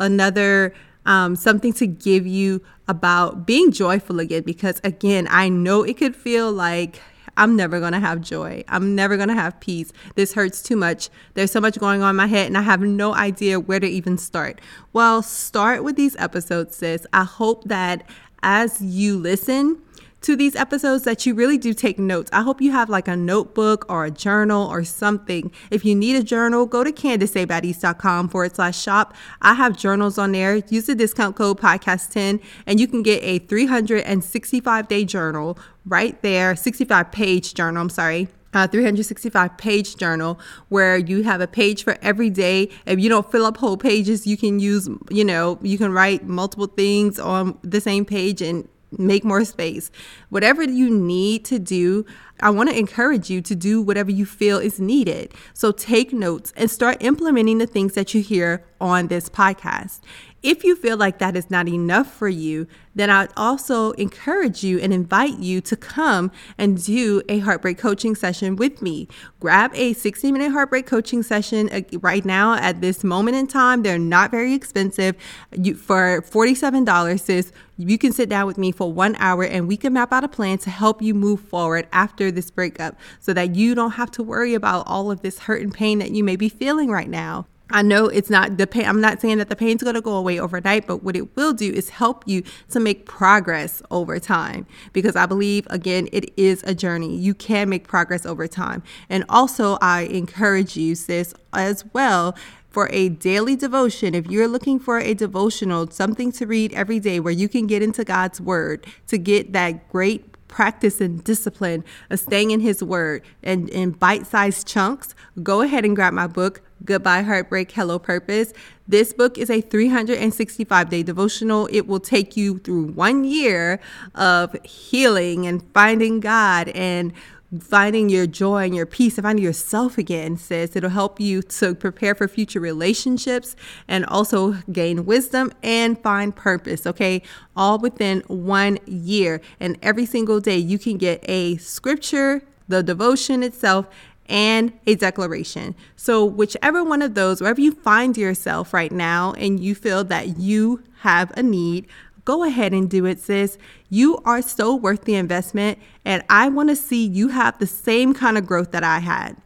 another 0.00 0.74
um, 1.06 1.36
something 1.36 1.72
to 1.74 1.86
give 1.86 2.26
you 2.26 2.62
about 2.88 3.46
being 3.46 3.70
joyful 3.70 4.20
again. 4.20 4.42
Because 4.42 4.80
again, 4.84 5.26
I 5.30 5.48
know 5.48 5.82
it 5.82 5.96
could 5.96 6.16
feel 6.16 6.52
like 6.52 7.00
I'm 7.36 7.56
never 7.56 7.80
going 7.80 7.92
to 7.92 8.00
have 8.00 8.20
joy. 8.20 8.64
I'm 8.68 8.94
never 8.94 9.16
going 9.16 9.28
to 9.28 9.34
have 9.34 9.58
peace. 9.60 9.92
This 10.14 10.34
hurts 10.34 10.62
too 10.62 10.76
much. 10.76 11.10
There's 11.34 11.50
so 11.50 11.60
much 11.60 11.78
going 11.78 12.02
on 12.02 12.10
in 12.10 12.16
my 12.16 12.26
head, 12.26 12.46
and 12.46 12.56
I 12.56 12.62
have 12.62 12.80
no 12.80 13.14
idea 13.14 13.58
where 13.58 13.80
to 13.80 13.86
even 13.86 14.18
start. 14.18 14.60
Well, 14.92 15.22
start 15.22 15.82
with 15.82 15.96
these 15.96 16.14
episodes, 16.16 16.76
sis. 16.76 17.06
I 17.12 17.24
hope 17.24 17.64
that 17.64 18.08
as 18.42 18.80
you 18.80 19.16
listen, 19.18 19.80
to 20.24 20.34
these 20.36 20.56
episodes 20.56 21.04
that 21.04 21.26
you 21.26 21.34
really 21.34 21.58
do 21.58 21.74
take 21.74 21.98
notes. 21.98 22.30
I 22.32 22.40
hope 22.40 22.62
you 22.62 22.72
have 22.72 22.88
like 22.88 23.08
a 23.08 23.16
notebook 23.16 23.84
or 23.90 24.06
a 24.06 24.10
journal 24.10 24.66
or 24.66 24.82
something. 24.82 25.52
If 25.70 25.84
you 25.84 25.94
need 25.94 26.16
a 26.16 26.22
journal, 26.22 26.64
go 26.64 26.82
to 26.82 26.90
candiceabaddies.com 26.90 28.30
forward 28.30 28.56
slash 28.56 28.80
shop. 28.80 29.14
I 29.42 29.52
have 29.52 29.76
journals 29.76 30.16
on 30.16 30.32
there. 30.32 30.56
Use 30.70 30.86
the 30.86 30.94
discount 30.94 31.36
code 31.36 31.60
podcast10 31.60 32.42
and 32.66 32.80
you 32.80 32.86
can 32.86 33.02
get 33.02 33.22
a 33.22 33.38
365 33.40 34.88
day 34.88 35.04
journal 35.04 35.58
right 35.84 36.20
there, 36.22 36.56
65 36.56 37.12
page 37.12 37.52
journal, 37.52 37.82
I'm 37.82 37.90
sorry. 37.90 38.28
Uh, 38.54 38.68
365 38.68 39.58
page 39.58 39.96
journal 39.96 40.38
where 40.68 40.96
you 40.96 41.24
have 41.24 41.40
a 41.40 41.46
page 41.48 41.82
for 41.82 41.98
every 42.00 42.30
day. 42.30 42.70
If 42.86 43.00
you 43.00 43.08
don't 43.08 43.30
fill 43.30 43.44
up 43.44 43.56
whole 43.56 43.76
pages, 43.76 44.28
you 44.28 44.36
can 44.36 44.60
use, 44.60 44.88
you 45.10 45.24
know, 45.24 45.58
you 45.60 45.76
can 45.76 45.92
write 45.92 46.24
multiple 46.24 46.68
things 46.68 47.18
on 47.18 47.58
the 47.62 47.80
same 47.80 48.04
page 48.04 48.40
and 48.40 48.68
make 48.98 49.24
more 49.24 49.44
space. 49.44 49.90
Whatever 50.28 50.62
you 50.62 50.90
need 50.90 51.44
to 51.46 51.58
do, 51.58 52.04
I 52.40 52.50
want 52.50 52.70
to 52.70 52.78
encourage 52.78 53.30
you 53.30 53.40
to 53.42 53.54
do 53.54 53.80
whatever 53.80 54.10
you 54.10 54.26
feel 54.26 54.58
is 54.58 54.80
needed. 54.80 55.32
So 55.52 55.72
take 55.72 56.12
notes 56.12 56.52
and 56.56 56.70
start 56.70 56.98
implementing 57.00 57.58
the 57.58 57.66
things 57.66 57.94
that 57.94 58.14
you 58.14 58.22
hear 58.22 58.64
on 58.80 59.06
this 59.08 59.28
podcast. 59.28 60.00
If 60.44 60.62
you 60.62 60.76
feel 60.76 60.98
like 60.98 61.20
that 61.20 61.38
is 61.38 61.50
not 61.50 61.68
enough 61.68 62.12
for 62.12 62.28
you, 62.28 62.66
then 62.94 63.08
I'd 63.08 63.30
also 63.34 63.92
encourage 63.92 64.62
you 64.62 64.78
and 64.78 64.92
invite 64.92 65.38
you 65.38 65.62
to 65.62 65.74
come 65.74 66.30
and 66.58 66.84
do 66.84 67.22
a 67.30 67.38
heartbreak 67.38 67.78
coaching 67.78 68.14
session 68.14 68.54
with 68.54 68.82
me. 68.82 69.08
Grab 69.40 69.74
a 69.74 69.94
60 69.94 70.30
minute 70.30 70.52
heartbreak 70.52 70.84
coaching 70.84 71.22
session 71.22 71.70
uh, 71.72 71.80
right 72.00 72.26
now 72.26 72.56
at 72.56 72.82
this 72.82 73.02
moment 73.02 73.38
in 73.38 73.46
time. 73.46 73.82
They're 73.82 73.98
not 73.98 74.30
very 74.30 74.52
expensive. 74.52 75.16
You, 75.50 75.76
for 75.76 76.20
$47, 76.20 77.18
sis, 77.18 77.50
you 77.78 77.96
can 77.96 78.12
sit 78.12 78.28
down 78.28 78.46
with 78.46 78.58
me 78.58 78.70
for 78.70 78.92
one 78.92 79.16
hour 79.16 79.44
and 79.44 79.66
we 79.66 79.78
can 79.78 79.94
map 79.94 80.12
out 80.12 80.24
a 80.24 80.28
plan 80.28 80.58
to 80.58 80.68
help 80.68 81.00
you 81.00 81.14
move 81.14 81.40
forward 81.40 81.88
after 81.90 82.30
this 82.30 82.50
breakup 82.50 82.98
so 83.18 83.32
that 83.32 83.56
you 83.56 83.74
don't 83.74 83.92
have 83.92 84.10
to 84.10 84.22
worry 84.22 84.52
about 84.52 84.86
all 84.86 85.10
of 85.10 85.22
this 85.22 85.38
hurt 85.38 85.62
and 85.62 85.72
pain 85.72 86.00
that 86.00 86.10
you 86.10 86.22
may 86.22 86.36
be 86.36 86.50
feeling 86.50 86.90
right 86.90 87.08
now. 87.08 87.46
I 87.70 87.82
know 87.82 88.06
it's 88.06 88.28
not 88.28 88.58
the 88.58 88.66
pain. 88.66 88.84
I'm 88.84 89.00
not 89.00 89.20
saying 89.20 89.38
that 89.38 89.48
the 89.48 89.56
pain's 89.56 89.82
going 89.82 89.94
to 89.94 90.02
go 90.02 90.16
away 90.16 90.38
overnight, 90.38 90.86
but 90.86 91.02
what 91.02 91.16
it 91.16 91.34
will 91.34 91.54
do 91.54 91.72
is 91.72 91.88
help 91.88 92.22
you 92.26 92.42
to 92.70 92.78
make 92.78 93.06
progress 93.06 93.82
over 93.90 94.18
time. 94.18 94.66
Because 94.92 95.16
I 95.16 95.26
believe, 95.26 95.66
again, 95.70 96.08
it 96.12 96.32
is 96.36 96.62
a 96.64 96.74
journey. 96.74 97.16
You 97.16 97.32
can 97.34 97.70
make 97.70 97.88
progress 97.88 98.26
over 98.26 98.46
time. 98.46 98.82
And 99.08 99.24
also, 99.28 99.78
I 99.80 100.02
encourage 100.02 100.76
you, 100.76 100.94
sis, 100.94 101.34
as 101.54 101.84
well 101.94 102.36
for 102.74 102.88
a 102.92 103.08
daily 103.08 103.54
devotion, 103.54 104.16
if 104.16 104.26
you're 104.26 104.48
looking 104.48 104.80
for 104.80 104.98
a 104.98 105.14
devotional, 105.14 105.88
something 105.92 106.32
to 106.32 106.44
read 106.44 106.72
every 106.72 106.98
day 106.98 107.20
where 107.20 107.32
you 107.32 107.48
can 107.48 107.68
get 107.68 107.82
into 107.84 108.04
God's 108.04 108.40
word 108.40 108.84
to 109.06 109.16
get 109.16 109.52
that 109.52 109.88
great 109.90 110.33
practice 110.54 111.00
and 111.00 111.24
discipline 111.24 111.82
of 112.10 112.20
staying 112.20 112.52
in 112.52 112.60
His 112.60 112.80
Word 112.80 113.22
and 113.42 113.68
in 113.70 113.90
bite 113.90 114.24
sized 114.24 114.68
chunks, 114.68 115.12
go 115.42 115.62
ahead 115.62 115.84
and 115.84 115.96
grab 115.96 116.12
my 116.12 116.28
book, 116.28 116.62
Goodbye 116.84 117.22
Heartbreak, 117.22 117.72
Hello 117.72 117.98
Purpose. 117.98 118.52
This 118.86 119.12
book 119.12 119.36
is 119.36 119.50
a 119.50 119.60
365 119.60 120.90
day 120.90 121.02
devotional. 121.02 121.68
It 121.72 121.88
will 121.88 121.98
take 121.98 122.36
you 122.36 122.58
through 122.58 122.92
one 122.92 123.24
year 123.24 123.80
of 124.14 124.54
healing 124.64 125.44
and 125.44 125.60
finding 125.74 126.20
God 126.20 126.68
and 126.68 127.12
finding 127.60 128.08
your 128.08 128.26
joy 128.26 128.64
and 128.64 128.74
your 128.74 128.86
peace 128.86 129.16
and 129.18 129.24
finding 129.24 129.44
yourself 129.44 129.98
again, 129.98 130.36
says 130.36 130.74
It'll 130.74 130.90
help 130.90 131.20
you 131.20 131.42
to 131.42 131.74
prepare 131.74 132.14
for 132.14 132.28
future 132.28 132.60
relationships 132.60 133.56
and 133.88 134.04
also 134.06 134.52
gain 134.72 135.04
wisdom 135.04 135.52
and 135.62 136.00
find 136.00 136.34
purpose, 136.34 136.86
okay? 136.86 137.22
All 137.56 137.78
within 137.78 138.22
one 138.26 138.78
year. 138.86 139.40
And 139.60 139.78
every 139.82 140.06
single 140.06 140.40
day, 140.40 140.58
you 140.58 140.78
can 140.78 140.98
get 140.98 141.24
a 141.28 141.56
scripture, 141.56 142.42
the 142.68 142.82
devotion 142.82 143.42
itself, 143.42 143.86
and 144.26 144.72
a 144.86 144.94
declaration. 144.94 145.74
So, 145.96 146.24
whichever 146.24 146.82
one 146.82 147.02
of 147.02 147.14
those, 147.14 147.40
wherever 147.40 147.60
you 147.60 147.72
find 147.72 148.16
yourself 148.16 148.72
right 148.72 148.92
now 148.92 149.32
and 149.32 149.60
you 149.60 149.74
feel 149.74 150.04
that 150.04 150.38
you 150.38 150.82
have 151.00 151.30
a 151.36 151.42
need, 151.42 151.86
go 152.24 152.44
ahead 152.44 152.72
and 152.72 152.88
do 152.88 153.04
it, 153.06 153.20
sis. 153.20 153.58
You 153.90 154.18
are 154.24 154.42
so 154.42 154.74
worth 154.74 155.04
the 155.04 155.14
investment, 155.14 155.78
and 156.04 156.22
I 156.28 156.48
want 156.48 156.68
to 156.70 156.76
see 156.76 157.06
you 157.06 157.28
have 157.28 157.58
the 157.58 157.66
same 157.66 158.14
kind 158.14 158.38
of 158.38 158.46
growth 158.46 158.70
that 158.72 158.84
I 158.84 158.98
had. 158.98 159.36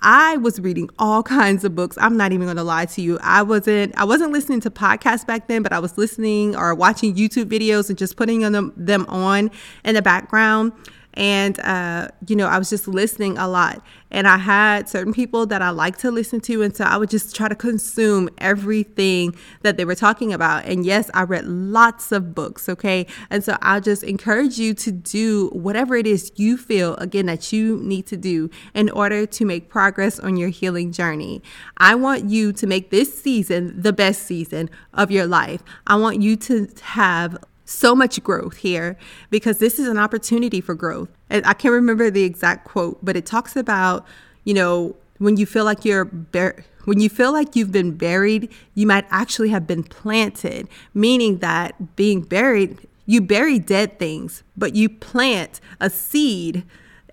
I 0.00 0.36
was 0.36 0.60
reading 0.60 0.88
all 0.98 1.22
kinds 1.38 1.64
of 1.64 1.74
books. 1.74 1.98
I'm 2.00 2.16
not 2.16 2.32
even 2.32 2.46
going 2.46 2.56
to 2.56 2.62
lie 2.62 2.86
to 2.86 3.02
you. 3.02 3.18
I 3.22 3.42
wasn't 3.42 3.96
I 3.96 4.04
wasn't 4.04 4.32
listening 4.32 4.60
to 4.62 4.70
podcasts 4.70 5.26
back 5.26 5.48
then, 5.48 5.62
but 5.62 5.72
I 5.72 5.78
was 5.78 5.98
listening 5.98 6.56
or 6.56 6.74
watching 6.74 7.14
YouTube 7.14 7.46
videos 7.46 7.88
and 7.88 7.98
just 7.98 8.16
putting 8.16 8.40
them, 8.40 8.72
them 8.76 9.06
on 9.08 9.50
in 9.84 9.94
the 9.94 10.02
background 10.02 10.72
and 11.14 11.58
uh, 11.60 12.08
you 12.26 12.36
know 12.36 12.46
i 12.46 12.58
was 12.58 12.70
just 12.70 12.88
listening 12.88 13.36
a 13.38 13.48
lot. 13.48 13.82
And 14.10 14.26
i 14.26 14.38
had 14.38 14.88
certain 14.88 15.12
people 15.12 15.46
that 15.46 15.60
i 15.60 15.70
like 15.70 15.98
to 15.98 16.10
listen 16.10 16.40
to. 16.42 16.62
And 16.62 16.74
so 16.74 16.84
i 16.84 16.96
would 16.96 17.10
just 17.10 17.34
try 17.34 17.48
to 17.48 17.54
consume 17.54 18.28
everything 18.38 19.34
that 19.62 19.76
they 19.76 19.84
were 19.84 19.94
talking 19.94 20.32
about. 20.32 20.64
And 20.64 20.84
yes 20.86 21.10
i 21.14 21.22
read 21.22 21.46
lots 21.46 22.12
of 22.12 22.34
books 22.34 22.68
okay? 22.68 23.06
And 23.30 23.42
so 23.42 23.56
i'll 23.62 23.80
just 23.80 24.02
encourage 24.02 24.58
you 24.58 24.74
to 24.74 24.92
do 24.92 25.48
whatever 25.48 25.96
it 25.96 26.06
is 26.06 26.32
you 26.36 26.56
feel 26.56 26.94
again 26.96 27.26
that 27.26 27.52
you 27.52 27.78
need 27.78 28.06
to 28.06 28.16
do 28.16 28.50
in 28.74 28.90
order 28.90 29.26
to 29.26 29.44
make 29.44 29.68
progress 29.68 30.18
on 30.18 30.36
your 30.36 30.48
healing 30.48 30.92
journey. 30.92 31.42
I 31.76 31.94
want 31.94 32.28
you 32.30 32.52
to 32.52 32.66
make 32.66 32.90
this 32.90 33.20
season 33.20 33.80
the 33.80 33.92
best 33.92 34.22
season 34.22 34.70
of 34.94 35.10
your 35.10 35.26
life. 35.26 35.62
I 35.86 35.96
want 35.96 36.22
you 36.22 36.36
to 36.36 36.68
have 36.82 37.38
so 37.68 37.94
much 37.94 38.22
growth 38.22 38.56
here 38.56 38.96
because 39.30 39.58
this 39.58 39.78
is 39.78 39.88
an 39.88 39.98
opportunity 39.98 40.60
for 40.60 40.74
growth. 40.74 41.10
And 41.28 41.44
I 41.44 41.52
can't 41.52 41.72
remember 41.72 42.10
the 42.10 42.24
exact 42.24 42.66
quote, 42.66 42.98
but 43.04 43.16
it 43.16 43.26
talks 43.26 43.56
about, 43.56 44.06
you 44.44 44.54
know, 44.54 44.96
when 45.18 45.36
you 45.36 45.46
feel 45.46 45.64
like 45.64 45.84
you're 45.84 46.04
bur- 46.04 46.64
when 46.84 47.00
you 47.00 47.10
feel 47.10 47.32
like 47.32 47.54
you've 47.54 47.72
been 47.72 47.92
buried, 47.92 48.50
you 48.74 48.86
might 48.86 49.04
actually 49.10 49.50
have 49.50 49.66
been 49.66 49.82
planted, 49.82 50.68
meaning 50.94 51.38
that 51.38 51.96
being 51.96 52.22
buried, 52.22 52.78
you 53.04 53.20
bury 53.20 53.58
dead 53.58 53.98
things, 53.98 54.42
but 54.56 54.74
you 54.74 54.88
plant 54.88 55.60
a 55.80 55.90
seed 55.90 56.64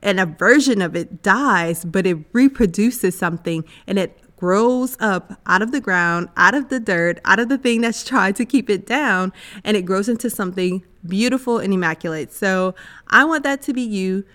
and 0.01 0.19
a 0.19 0.25
version 0.25 0.81
of 0.81 0.95
it 0.95 1.21
dies, 1.21 1.83
but 1.83 2.05
it 2.05 2.19
reproduces 2.31 3.17
something 3.17 3.65
and 3.85 3.99
it 3.99 4.17
grows 4.37 4.97
up 4.99 5.39
out 5.45 5.61
of 5.61 5.71
the 5.71 5.81
ground, 5.81 6.29
out 6.35 6.53
of 6.53 6.69
the 6.69 6.79
dirt, 6.79 7.19
out 7.25 7.39
of 7.39 7.49
the 7.49 7.57
thing 7.57 7.81
that's 7.81 8.03
tried 8.07 8.35
to 8.35 8.45
keep 8.45 8.69
it 8.69 8.85
down, 8.85 9.33
and 9.63 9.77
it 9.77 9.83
grows 9.83 10.09
into 10.09 10.29
something 10.29 10.83
beautiful 11.07 11.59
and 11.59 11.73
immaculate. 11.73 12.33
So 12.33 12.75
I 13.07 13.25
want 13.25 13.43
that 13.43 13.61
to 13.63 13.73
be 13.73 13.81
you. 13.81 14.25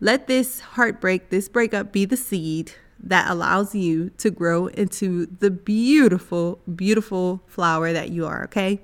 Let 0.00 0.26
this 0.26 0.60
heartbreak, 0.60 1.30
this 1.30 1.48
breakup 1.48 1.92
be 1.92 2.04
the 2.04 2.16
seed 2.16 2.72
that 3.02 3.30
allows 3.30 3.74
you 3.74 4.10
to 4.18 4.30
grow 4.30 4.66
into 4.68 5.26
the 5.26 5.50
beautiful, 5.50 6.60
beautiful 6.74 7.42
flower 7.46 7.92
that 7.92 8.10
you 8.10 8.26
are, 8.26 8.44
okay? 8.44 8.80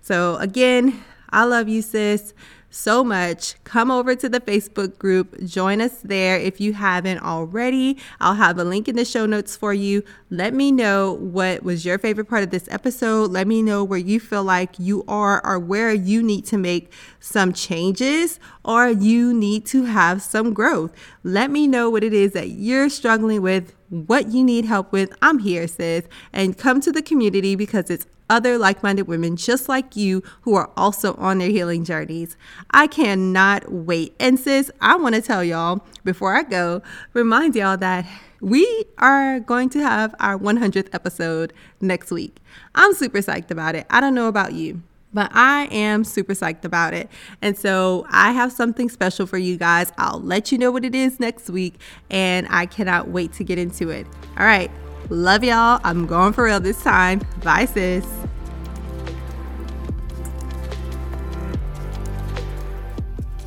So 0.00 0.36
again, 0.36 1.02
I 1.30 1.44
love 1.44 1.68
you, 1.68 1.82
sis 1.82 2.32
so 2.76 3.02
much. 3.02 3.54
Come 3.64 3.90
over 3.90 4.14
to 4.14 4.28
the 4.28 4.40
Facebook 4.40 4.98
group, 4.98 5.42
join 5.44 5.80
us 5.80 5.98
there 6.04 6.38
if 6.38 6.60
you 6.60 6.74
haven't 6.74 7.20
already. 7.20 7.98
I'll 8.20 8.34
have 8.34 8.58
a 8.58 8.64
link 8.64 8.86
in 8.86 8.96
the 8.96 9.04
show 9.04 9.26
notes 9.26 9.56
for 9.56 9.72
you. 9.72 10.04
Let 10.30 10.52
me 10.52 10.70
know 10.70 11.14
what 11.14 11.62
was 11.62 11.86
your 11.86 11.98
favorite 11.98 12.26
part 12.28 12.42
of 12.42 12.50
this 12.50 12.68
episode. 12.70 13.30
Let 13.30 13.46
me 13.46 13.62
know 13.62 13.82
where 13.82 13.98
you 13.98 14.20
feel 14.20 14.44
like 14.44 14.78
you 14.78 15.04
are 15.08 15.44
or 15.44 15.58
where 15.58 15.92
you 15.92 16.22
need 16.22 16.44
to 16.46 16.58
make 16.58 16.92
some 17.18 17.52
changes 17.52 18.38
or 18.64 18.88
you 18.88 19.32
need 19.32 19.64
to 19.66 19.84
have 19.84 20.20
some 20.20 20.52
growth. 20.52 20.92
Let 21.24 21.50
me 21.50 21.66
know 21.66 21.88
what 21.88 22.04
it 22.04 22.12
is 22.12 22.32
that 22.32 22.50
you're 22.50 22.90
struggling 22.90 23.40
with, 23.40 23.74
what 23.88 24.28
you 24.28 24.44
need 24.44 24.66
help 24.66 24.92
with. 24.92 25.14
I'm 25.22 25.38
here, 25.38 25.66
sis. 25.66 26.04
And 26.32 26.58
come 26.58 26.80
to 26.82 26.92
the 26.92 27.02
community 27.02 27.56
because 27.56 27.90
it's 27.90 28.06
other 28.28 28.58
like 28.58 28.82
minded 28.82 29.06
women 29.06 29.36
just 29.36 29.68
like 29.68 29.96
you 29.96 30.22
who 30.42 30.54
are 30.54 30.70
also 30.76 31.14
on 31.14 31.38
their 31.38 31.50
healing 31.50 31.84
journeys. 31.84 32.36
I 32.70 32.86
cannot 32.86 33.70
wait. 33.70 34.14
And 34.18 34.38
sis, 34.38 34.70
I 34.80 34.96
want 34.96 35.14
to 35.14 35.22
tell 35.22 35.44
y'all 35.44 35.84
before 36.04 36.34
I 36.34 36.42
go, 36.42 36.82
remind 37.12 37.54
y'all 37.54 37.76
that 37.76 38.06
we 38.40 38.84
are 38.98 39.40
going 39.40 39.68
to 39.70 39.80
have 39.80 40.14
our 40.20 40.38
100th 40.38 40.88
episode 40.92 41.52
next 41.80 42.10
week. 42.10 42.38
I'm 42.74 42.92
super 42.92 43.18
psyched 43.18 43.50
about 43.50 43.74
it. 43.74 43.86
I 43.90 44.00
don't 44.00 44.14
know 44.14 44.28
about 44.28 44.52
you. 44.52 44.82
But 45.14 45.30
I 45.32 45.66
am 45.70 46.04
super 46.04 46.34
psyched 46.34 46.64
about 46.64 46.92
it. 46.92 47.08
And 47.40 47.56
so 47.56 48.06
I 48.10 48.32
have 48.32 48.52
something 48.52 48.90
special 48.90 49.26
for 49.26 49.38
you 49.38 49.56
guys. 49.56 49.90
I'll 49.96 50.20
let 50.20 50.52
you 50.52 50.58
know 50.58 50.70
what 50.70 50.84
it 50.84 50.94
is 50.94 51.18
next 51.18 51.48
week. 51.48 51.80
And 52.10 52.46
I 52.50 52.66
cannot 52.66 53.08
wait 53.08 53.32
to 53.34 53.44
get 53.44 53.58
into 53.58 53.88
it. 53.88 54.06
All 54.36 54.44
right. 54.44 54.70
Love 55.10 55.44
y'all. 55.44 55.80
I'm 55.84 56.06
going 56.06 56.32
for 56.32 56.44
real 56.44 56.60
this 56.60 56.82
time. 56.82 57.20
Bye, 57.44 57.66
sis. 57.66 58.04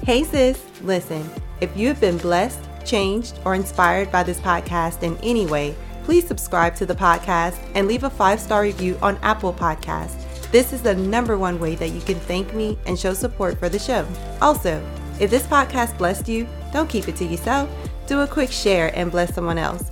Hey, 0.03 0.23
sis. 0.23 0.63
Listen, 0.81 1.29
if 1.59 1.75
you 1.75 1.87
have 1.89 1.99
been 1.99 2.17
blessed, 2.17 2.59
changed, 2.85 3.37
or 3.43 3.55
inspired 3.55 4.11
by 4.11 4.23
this 4.23 4.39
podcast 4.39 5.03
in 5.03 5.17
any 5.17 5.45
way, 5.45 5.75
please 6.03 6.25
subscribe 6.25 6.75
to 6.75 6.85
the 6.85 6.95
podcast 6.95 7.59
and 7.75 7.87
leave 7.87 8.03
a 8.03 8.09
five 8.09 8.39
star 8.39 8.61
review 8.61 8.97
on 9.01 9.17
Apple 9.17 9.53
Podcasts. 9.53 10.25
This 10.51 10.73
is 10.73 10.81
the 10.81 10.95
number 10.95 11.37
one 11.37 11.59
way 11.59 11.75
that 11.75 11.89
you 11.89 12.01
can 12.01 12.15
thank 12.21 12.53
me 12.53 12.79
and 12.87 12.97
show 12.97 13.13
support 13.13 13.59
for 13.59 13.69
the 13.69 13.77
show. 13.77 14.07
Also, 14.41 14.83
if 15.19 15.29
this 15.29 15.45
podcast 15.45 15.97
blessed 15.97 16.27
you, 16.27 16.47
don't 16.71 16.89
keep 16.89 17.07
it 17.07 17.17
to 17.17 17.25
yourself. 17.25 17.69
Do 18.07 18.21
a 18.21 18.27
quick 18.27 18.49
share 18.49 18.91
and 18.97 19.11
bless 19.11 19.35
someone 19.35 19.59
else. 19.59 19.91